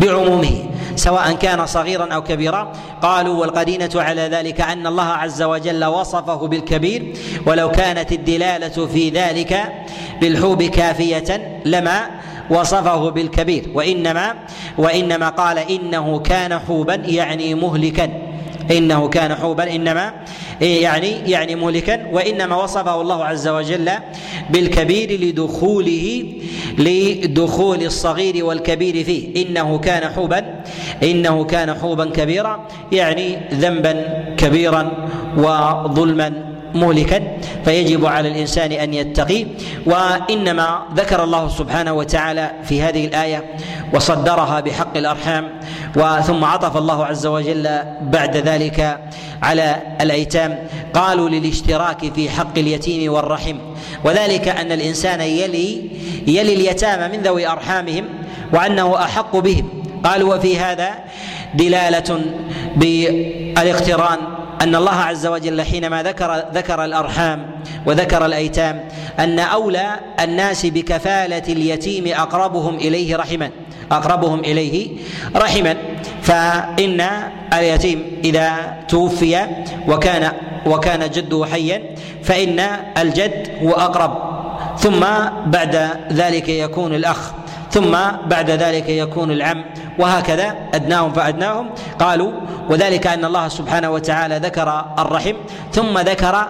[0.00, 0.64] بعمومه
[0.96, 2.72] سواء كان صغيرا أو كبيرا.
[3.02, 9.72] قالوا والقرينه على ذلك أن الله عز وجل وصفه بالكبير ولو كانت الدلالة في ذلك
[10.20, 12.10] بالحوب كافية لما
[12.50, 13.70] وصفه بالكبير.
[13.74, 14.34] وإنما
[14.78, 18.29] وإنما قال إنه كان حوبا يعني مهلكا.
[18.70, 20.12] إنه كان حوبا إنما
[20.60, 23.90] يعني يعني مهلكا وإنما وصفه الله عز وجل
[24.50, 26.24] بالكبير لدخوله
[26.78, 29.46] لدخول الصغير والكبير فيه.
[29.46, 30.62] إنه كان حوبا
[31.02, 37.22] إنه كان حوبا كبيرا يعني ذنبا كبيرا وظلما مهلكا
[37.64, 39.46] فيجب على الإنسان أن يتقي.
[39.86, 43.44] وإنما ذكر الله سبحانه وتعالى في هذه الآية
[43.94, 45.48] وصدرها بحق الأرحام
[45.96, 47.68] وثم عطف الله عز وجل
[48.02, 49.00] بعد ذلك
[49.42, 50.58] على الأيتام.
[50.94, 53.56] قالوا للاشتراك في حق اليتيم والرحم.
[54.04, 55.90] وذلك أن الإنسان يلي
[56.26, 58.04] يلي اليتامى من ذوي أرحامهم
[58.52, 59.68] وأنه أحق بهم.
[60.04, 60.90] قالوا وفي هذا
[61.54, 62.20] دلالة
[62.76, 64.18] بالإقتران
[64.60, 67.50] أن الله عز وجل حينما ذكر ذكر الأرحام
[67.86, 68.88] وذكر الأيتام
[69.18, 73.50] أن أولى الناس بكفالة اليتيم أقربهم إليه رحما
[73.92, 74.88] أقربهم إليه
[75.36, 75.76] رحما.
[76.22, 77.06] فإن
[77.52, 79.46] اليتيم إذا توفي
[79.88, 80.32] وكان
[80.66, 81.82] وكان جده حيا
[82.22, 82.60] فإن
[82.98, 84.30] الجد هو أقرب.
[84.78, 85.00] ثم
[85.46, 87.32] بعد ذلك يكون الأخ
[87.70, 87.96] ثم
[88.26, 89.64] بعد ذلك يكون العم.
[89.98, 91.70] وهكذا أدناهم فأدناهم.
[91.98, 92.32] قالوا
[92.68, 95.34] وذلك أن الله سبحانه وتعالى ذكر الرحم
[95.72, 96.46] ثم ذكر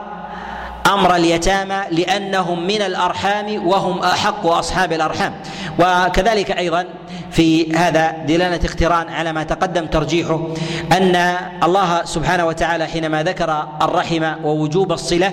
[0.87, 5.35] أمر اليتامى لأنهم من الأرحام وهم أحق أصحاب الأرحام.
[5.79, 6.85] وكذلك أيضا
[7.31, 10.41] في هذا دلالة اقتران على ما تقدم ترجيحه
[10.93, 15.33] أن الله سبحانه وتعالى حينما ذكر الرحم ووجوب الصلة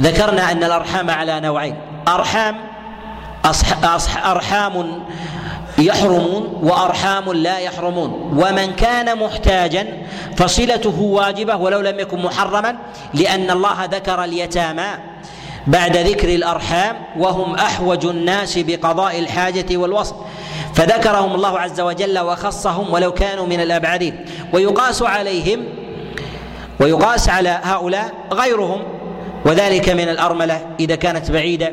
[0.00, 1.74] ذكرنا أن الأرحام على نوعين.
[2.08, 2.56] أرحام
[4.24, 5.02] أرحام
[5.78, 8.10] يحرمون وأرحام لا يحرمون.
[8.36, 9.86] ومن كان محتاجا
[10.36, 12.76] فصلته واجبة ولو لم يكن محرما
[13.14, 14.88] لأن الله ذكر اليتامى
[15.66, 20.14] بعد ذكر الأرحام وهم أحوج الناس بقضاء الحاجة والوصف.
[20.74, 24.24] فذكرهم الله عز وجل وخصهم ولو كانوا من الأبعدين.
[24.52, 25.64] ويقاس عليهم
[26.80, 28.82] ويقاس على هؤلاء غيرهم
[29.44, 30.66] وذلك من الأرملة.
[30.80, 31.72] إذا كانت بعيدة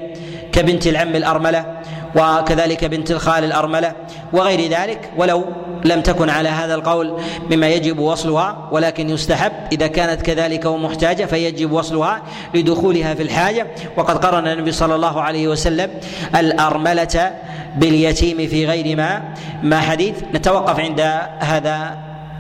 [0.52, 1.83] كبنت العم الأرملة
[2.16, 3.94] وكذلك بنت الخال الأرملة
[4.34, 5.46] وغير ذلك ولو
[5.86, 7.18] لم تكن على هذا القول
[7.52, 12.22] مما يجب وصلها ولكن يستحب إذا كانت كذلك ومحتاجة فيجب وصلها
[12.54, 13.68] لدخولها في الحاجة.
[13.98, 15.92] وقد قرن النبي صلى الله عليه وسلم
[16.36, 17.32] الأرملة
[17.78, 19.22] باليتيم في غير ما.
[19.64, 21.02] ما حديث؟ نتوقف عند
[21.40, 21.98] هذا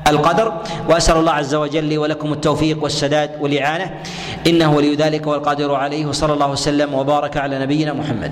[0.07, 0.53] القدر.
[0.89, 3.93] وأسأل الله عز وجل لي ولكم التوفيق والسداد والإعانة.
[4.47, 6.05] إنه ولي ذلك والقادر عليه.
[6.05, 8.32] وصلى الله وسلم وبارك على نبينا محمد.